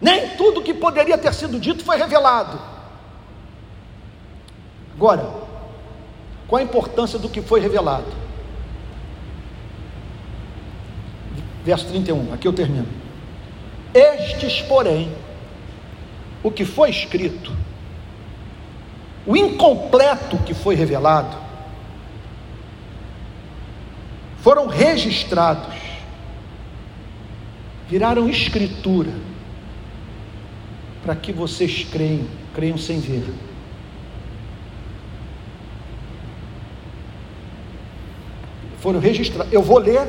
Nem 0.00 0.30
tudo 0.30 0.60
que 0.60 0.74
poderia 0.74 1.16
ter 1.16 1.32
sido 1.32 1.60
dito 1.60 1.84
foi 1.84 1.98
revelado. 1.98 2.60
Agora, 4.96 5.24
qual 6.48 6.58
a 6.58 6.64
importância 6.64 7.16
do 7.16 7.28
que 7.28 7.40
foi 7.40 7.60
revelado? 7.60 8.21
Verso 11.64 11.86
31, 11.86 12.32
aqui 12.34 12.48
eu 12.48 12.52
termino. 12.52 12.86
Estes, 13.94 14.60
porém, 14.62 15.12
o 16.42 16.50
que 16.50 16.64
foi 16.64 16.90
escrito, 16.90 17.52
o 19.26 19.36
incompleto 19.36 20.38
que 20.38 20.54
foi 20.54 20.74
revelado, 20.74 21.36
foram 24.40 24.66
registrados, 24.66 25.76
viraram 27.88 28.28
escritura, 28.28 29.12
para 31.04 31.14
que 31.14 31.32
vocês 31.32 31.84
creiam, 31.84 32.26
creiam 32.54 32.78
sem 32.78 32.98
ver. 32.98 33.24
Foram 38.80 38.98
registrados. 38.98 39.52
Eu 39.52 39.62
vou 39.62 39.78
ler, 39.78 40.00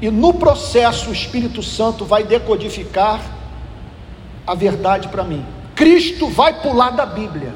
e 0.00 0.10
no 0.10 0.34
processo 0.34 1.10
o 1.10 1.12
Espírito 1.12 1.62
Santo 1.62 2.04
vai 2.04 2.24
decodificar 2.24 3.20
a 4.46 4.54
verdade 4.54 5.08
para 5.08 5.22
mim. 5.22 5.44
Cristo 5.74 6.28
vai 6.28 6.60
pular 6.60 6.90
da 6.90 7.06
Bíblia, 7.06 7.54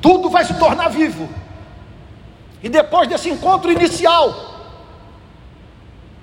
tudo 0.00 0.28
vai 0.28 0.44
se 0.44 0.54
tornar 0.54 0.88
vivo. 0.88 1.28
E 2.62 2.68
depois 2.68 3.08
desse 3.08 3.28
encontro 3.30 3.70
inicial, 3.70 4.34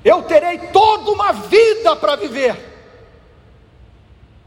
eu 0.03 0.23
terei 0.23 0.57
toda 0.57 1.11
uma 1.11 1.31
vida 1.31 1.95
para 1.95 2.15
viver, 2.15 2.55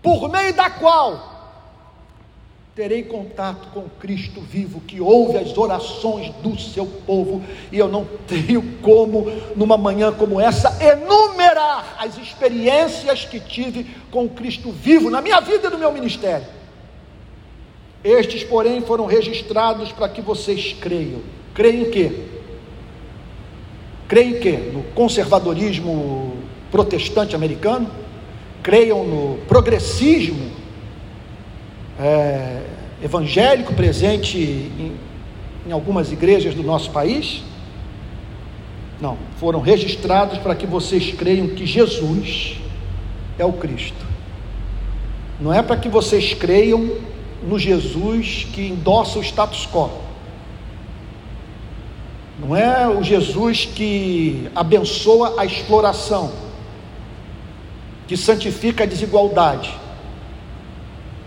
por 0.03 0.28
meio 0.28 0.55
da 0.55 0.68
qual 0.70 1.36
terei 2.77 3.05
contato 3.05 3.68
com 3.72 3.89
Cristo 3.99 4.39
vivo 4.39 4.83
que 4.83 5.01
ouve 5.01 5.39
as 5.39 5.57
orações 5.57 6.31
do 6.43 6.61
seu 6.61 6.85
povo, 6.85 7.43
e 7.72 7.79
eu 7.79 7.89
não 7.89 8.07
tenho 8.27 8.62
como, 8.83 9.33
numa 9.57 9.79
manhã 9.79 10.12
como 10.12 10.39
essa, 10.39 10.77
enumerar 10.85 11.97
as 11.99 12.18
experiências 12.18 13.24
que 13.24 13.41
tive 13.41 13.87
com 14.11 14.29
Cristo 14.29 14.70
vivo 14.70 15.09
na 15.09 15.22
minha 15.22 15.41
vida 15.41 15.68
e 15.68 15.70
no 15.70 15.79
meu 15.79 15.91
ministério. 15.91 16.47
Estes, 18.05 18.45
porém, 18.45 18.83
foram 18.83 19.07
registrados 19.07 19.91
para 19.91 20.11
que 20.11 20.20
vocês 20.20 20.74
creiam. 20.79 21.22
Creem 21.55 21.85
em 21.85 21.91
quê? 21.91 22.12
Creem? 24.07 24.70
No 24.74 24.83
conservadorismo 24.95 26.37
protestante 26.70 27.35
americano? 27.35 27.91
Creiam 28.62 29.03
no 29.03 29.39
progressismo 29.47 30.55
é, 31.99 32.62
evangélico 33.03 33.74
presente 33.74 34.38
em, 34.38 34.97
em 35.66 35.72
algumas 35.72 36.12
igrejas 36.12 36.55
do 36.55 36.62
nosso 36.62 36.90
país? 36.90 37.42
Não, 39.01 39.18
foram 39.38 39.61
registrados 39.61 40.38
para 40.38 40.55
que 40.55 40.66
vocês 40.66 41.12
creiam 41.12 41.49
que 41.49 41.66
Jesus 41.66 42.57
é 43.38 43.44
o 43.44 43.53
Cristo. 43.53 44.07
Não 45.40 45.53
é 45.53 45.62
para 45.62 45.76
que 45.76 45.88
vocês 45.88 46.32
creiam 46.32 46.97
no 47.42 47.59
Jesus 47.59 48.47
que 48.53 48.62
endossa 48.62 49.18
o 49.18 49.22
status 49.22 49.66
quo. 49.66 49.90
Não 52.38 52.57
é 52.57 52.88
o 52.88 53.03
Jesus 53.03 53.66
que 53.66 54.49
abençoa 54.55 55.34
a 55.38 55.44
exploração, 55.44 56.32
que 58.07 58.16
santifica 58.16 58.84
a 58.84 58.86
desigualdade 58.86 59.86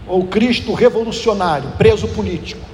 ou 0.09 0.25
Cristo 0.25 0.73
revolucionário, 0.73 1.69
preso 1.77 2.07
político. 2.07 2.65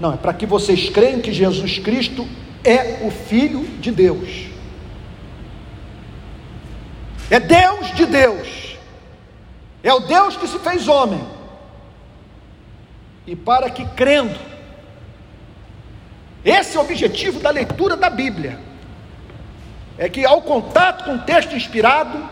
Não, 0.00 0.14
é 0.14 0.16
para 0.16 0.32
que 0.32 0.46
vocês 0.46 0.88
creiam 0.88 1.20
que 1.20 1.32
Jesus 1.32 1.78
Cristo 1.78 2.26
é 2.64 3.06
o 3.06 3.10
Filho 3.10 3.64
de 3.78 3.90
Deus. 3.90 4.46
É 7.30 7.38
Deus 7.38 7.94
de 7.94 8.06
Deus. 8.06 8.78
É 9.82 9.92
o 9.92 10.00
Deus 10.00 10.36
que 10.36 10.48
se 10.48 10.58
fez 10.58 10.88
homem. 10.88 11.20
E 13.26 13.36
para 13.36 13.68
que 13.68 13.84
crendo, 13.84 14.38
esse 16.42 16.78
é 16.78 16.80
o 16.80 16.82
objetivo 16.82 17.40
da 17.40 17.50
leitura 17.50 17.94
da 17.94 18.08
Bíblia. 18.08 18.58
É 19.98 20.08
que 20.08 20.24
ao 20.24 20.40
contato 20.40 21.04
com 21.04 21.16
o 21.16 21.18
texto 21.18 21.54
inspirado, 21.54 22.26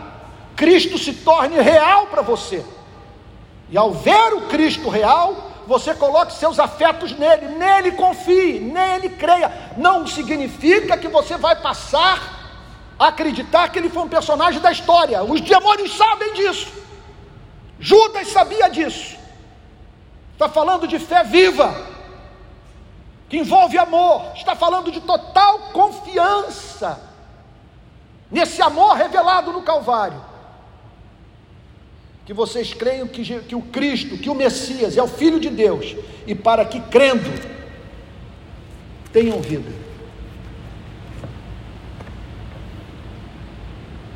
Cristo 0.55 0.97
se 0.97 1.12
torne 1.12 1.61
real 1.61 2.07
para 2.07 2.23
você. 2.23 2.64
E 3.69 3.77
ao 3.77 3.93
ver 3.93 4.35
o 4.35 4.43
Cristo 4.43 4.89
real, 4.89 5.51
você 5.67 5.95
coloque 5.95 6.33
seus 6.33 6.59
afetos 6.59 7.12
nele, 7.12 7.49
nele 7.49 7.93
confie, 7.93 8.61
nele 8.61 9.09
creia. 9.11 9.73
Não 9.77 10.07
significa 10.07 10.97
que 10.97 11.09
você 11.09 11.37
vai 11.37 11.57
passar 11.57 12.37
a 12.99 13.09
acreditar 13.09 13.69
que 13.69 13.79
ele 13.79 13.91
foi 13.91 14.05
um 14.05 14.09
personagem 14.09 14.61
da 14.61 14.71
história. 14.71 15.23
Os 15.25 15.41
demônios 15.41 15.97
sabem 15.97 16.33
disso. 16.35 16.73
Judas 17.81 18.29
sabia 18.29 18.69
disso. 18.69 19.17
Está 20.33 20.49
falando 20.49 20.87
de 20.87 20.99
fé 20.99 21.25
viva, 21.25 21.75
que 23.29 23.39
envolve 23.39 23.77
amor. 23.77 24.23
Está 24.37 24.55
falando 24.55 24.93
de 24.93 25.01
total 25.01 25.59
confiança 25.73 27.01
nesse 28.31 28.62
amor 28.62 28.95
revelado 28.97 29.53
no 29.53 29.62
Calvário 29.62 30.26
que 32.27 32.35
vocês 32.35 32.74
creiam 32.74 33.07
que, 33.07 33.22
que 33.43 33.55
o 33.55 33.62
Cristo, 33.62 34.18
que 34.18 34.29
o 34.29 34.35
Messias 34.35 34.97
é 34.97 35.03
o 35.03 35.07
Filho 35.07 35.39
de 35.39 35.49
Deus, 35.49 35.95
e 36.27 36.35
para 36.35 36.64
que 36.64 36.81
crendo, 36.81 37.31
tenham 39.12 39.41
vida. 39.41 39.70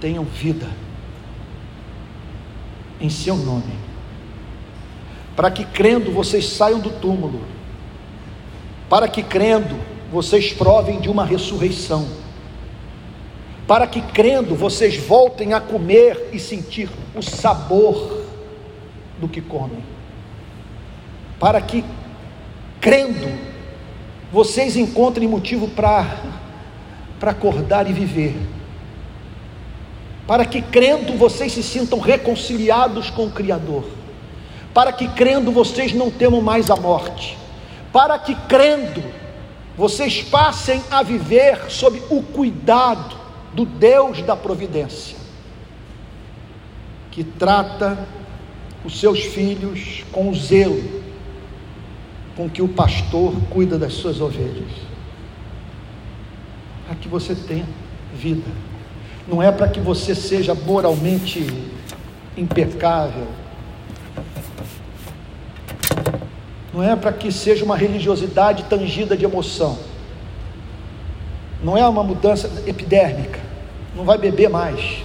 Tenham 0.00 0.24
vida 0.24 0.68
em 3.00 3.08
seu 3.08 3.36
nome. 3.36 3.78
Para 5.36 5.50
que 5.50 5.64
crendo 5.64 6.11
vocês 6.11 6.48
saiam 6.48 6.80
do 6.80 6.90
túmulo. 6.90 7.44
Para 8.88 9.06
que 9.06 9.22
crendo 9.22 9.78
vocês 10.11 10.52
provem 10.52 11.00
de 11.00 11.08
uma 11.08 11.24
ressurreição 11.24 12.19
para 13.70 13.86
que 13.86 14.02
crendo 14.02 14.56
vocês 14.56 14.96
voltem 14.96 15.52
a 15.52 15.60
comer 15.60 16.30
e 16.32 16.40
sentir 16.40 16.90
o 17.14 17.22
sabor 17.22 18.24
do 19.20 19.28
que 19.28 19.40
comem, 19.40 19.84
para 21.38 21.60
que 21.60 21.84
crendo 22.80 23.28
vocês 24.32 24.76
encontrem 24.76 25.28
motivo 25.28 25.68
para 25.68 26.04
para 27.20 27.30
acordar 27.30 27.88
e 27.88 27.92
viver, 27.92 28.34
para 30.26 30.44
que 30.44 30.60
crendo 30.60 31.16
vocês 31.16 31.52
se 31.52 31.62
sintam 31.62 32.00
reconciliados 32.00 33.08
com 33.08 33.26
o 33.26 33.30
Criador, 33.30 33.84
para 34.74 34.92
que 34.92 35.06
crendo 35.10 35.52
vocês 35.52 35.92
não 35.92 36.10
temam 36.10 36.42
mais 36.42 36.72
a 36.72 36.76
morte, 36.76 37.38
para 37.92 38.18
que 38.18 38.34
crendo 38.48 39.00
vocês 39.76 40.24
passem 40.24 40.82
a 40.90 41.04
viver 41.04 41.70
sob 41.70 42.02
o 42.10 42.20
cuidado 42.20 43.19
do 43.55 43.64
Deus 43.64 44.22
da 44.22 44.36
providência, 44.36 45.16
que 47.11 47.24
trata 47.24 47.98
os 48.84 48.98
seus 48.98 49.20
filhos 49.20 50.05
com 50.12 50.30
o 50.30 50.34
zelo 50.34 51.01
com 52.36 52.48
que 52.48 52.62
o 52.62 52.68
pastor 52.68 53.34
cuida 53.51 53.78
das 53.78 53.92
suas 53.92 54.20
ovelhas. 54.20 54.70
Para 56.86 56.94
que 56.94 57.09
você 57.09 57.34
tenha 57.34 57.66
vida. 58.14 58.51
Não 59.28 59.42
é 59.42 59.53
para 59.53 59.68
que 59.68 59.78
você 59.78 60.14
seja 60.14 60.55
moralmente 60.55 61.46
impecável. 62.36 63.26
Não 66.72 66.82
é 66.82 66.96
para 66.96 67.12
que 67.12 67.30
seja 67.30 67.64
uma 67.64 67.76
religiosidade 67.76 68.64
tangida 68.64 69.16
de 69.16 69.24
emoção 69.24 69.89
não 71.62 71.76
é 71.76 71.86
uma 71.86 72.02
mudança 72.02 72.50
epidérmica, 72.66 73.38
não 73.94 74.04
vai 74.04 74.18
beber 74.18 74.48
mais. 74.48 75.02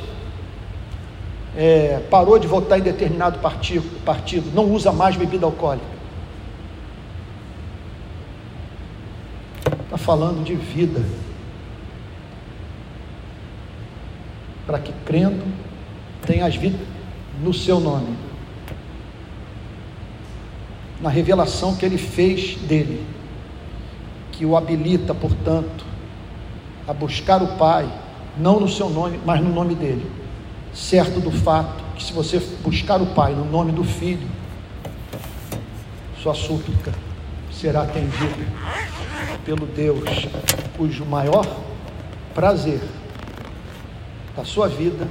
É, 1.58 2.02
parou 2.10 2.38
de 2.38 2.48
votar 2.48 2.80
em 2.80 2.82
determinado 2.82 3.40
partido, 3.40 4.04
partido, 4.04 4.54
não 4.54 4.72
usa 4.72 4.92
mais 4.92 5.16
bebida 5.16 5.46
alcoólica. 5.46 5.96
Está 9.86 9.98
falando 9.98 10.44
de 10.44 10.56
vida. 10.56 11.02
Para 14.66 14.80
que 14.80 14.92
crendo 15.06 15.46
tenha 16.26 16.46
as 16.46 16.56
vidas 16.56 16.82
no 17.42 17.54
seu 17.54 17.80
nome. 17.80 18.16
Na 21.00 21.10
revelação 21.10 21.76
que 21.76 21.86
ele 21.86 21.98
fez 21.98 22.56
dele, 22.56 23.06
que 24.32 24.46
o 24.46 24.58
habilita, 24.58 25.14
portanto, 25.14 25.86
a 26.88 26.94
buscar 26.94 27.42
o 27.42 27.58
Pai, 27.58 27.90
não 28.38 28.60
no 28.60 28.70
seu 28.70 28.90
nome, 28.90 29.20
mas 29.26 29.42
no 29.42 29.52
nome 29.52 29.76
dele, 29.76 30.10
certo 30.74 31.20
do 31.20 31.32
fato 31.32 31.84
que 31.96 32.04
se 32.04 32.14
você 32.14 32.40
buscar 32.64 33.02
o 33.02 33.08
Pai 33.08 33.34
no 33.34 33.46
nome 33.46 33.72
do 33.72 33.84
Filho, 33.84 34.28
sua 36.22 36.34
súplica 36.34 36.92
será 37.52 37.84
atendida 37.84 38.46
pelo 39.46 39.66
Deus 39.66 40.28
cujo 40.76 41.06
maior 41.06 41.46
prazer 42.34 42.82
da 44.36 44.44
sua 44.44 44.68
vida 44.68 45.08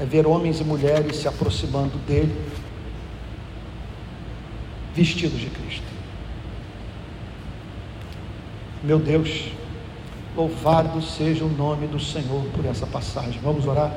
é 0.00 0.04
ver 0.04 0.26
homens 0.26 0.60
e 0.60 0.64
mulheres 0.64 1.16
se 1.16 1.28
aproximando 1.28 1.98
dele 2.06 2.34
vestidos 4.94 5.38
de 5.38 5.46
Cristo. 5.50 5.84
Meu 8.82 8.98
Deus, 8.98 9.48
louvado 10.36 11.00
seja 11.00 11.44
o 11.44 11.48
nome 11.48 11.86
do 11.86 11.98
Senhor 11.98 12.44
por 12.54 12.66
essa 12.66 12.86
passagem. 12.86 13.40
Vamos 13.42 13.66
orar? 13.66 13.90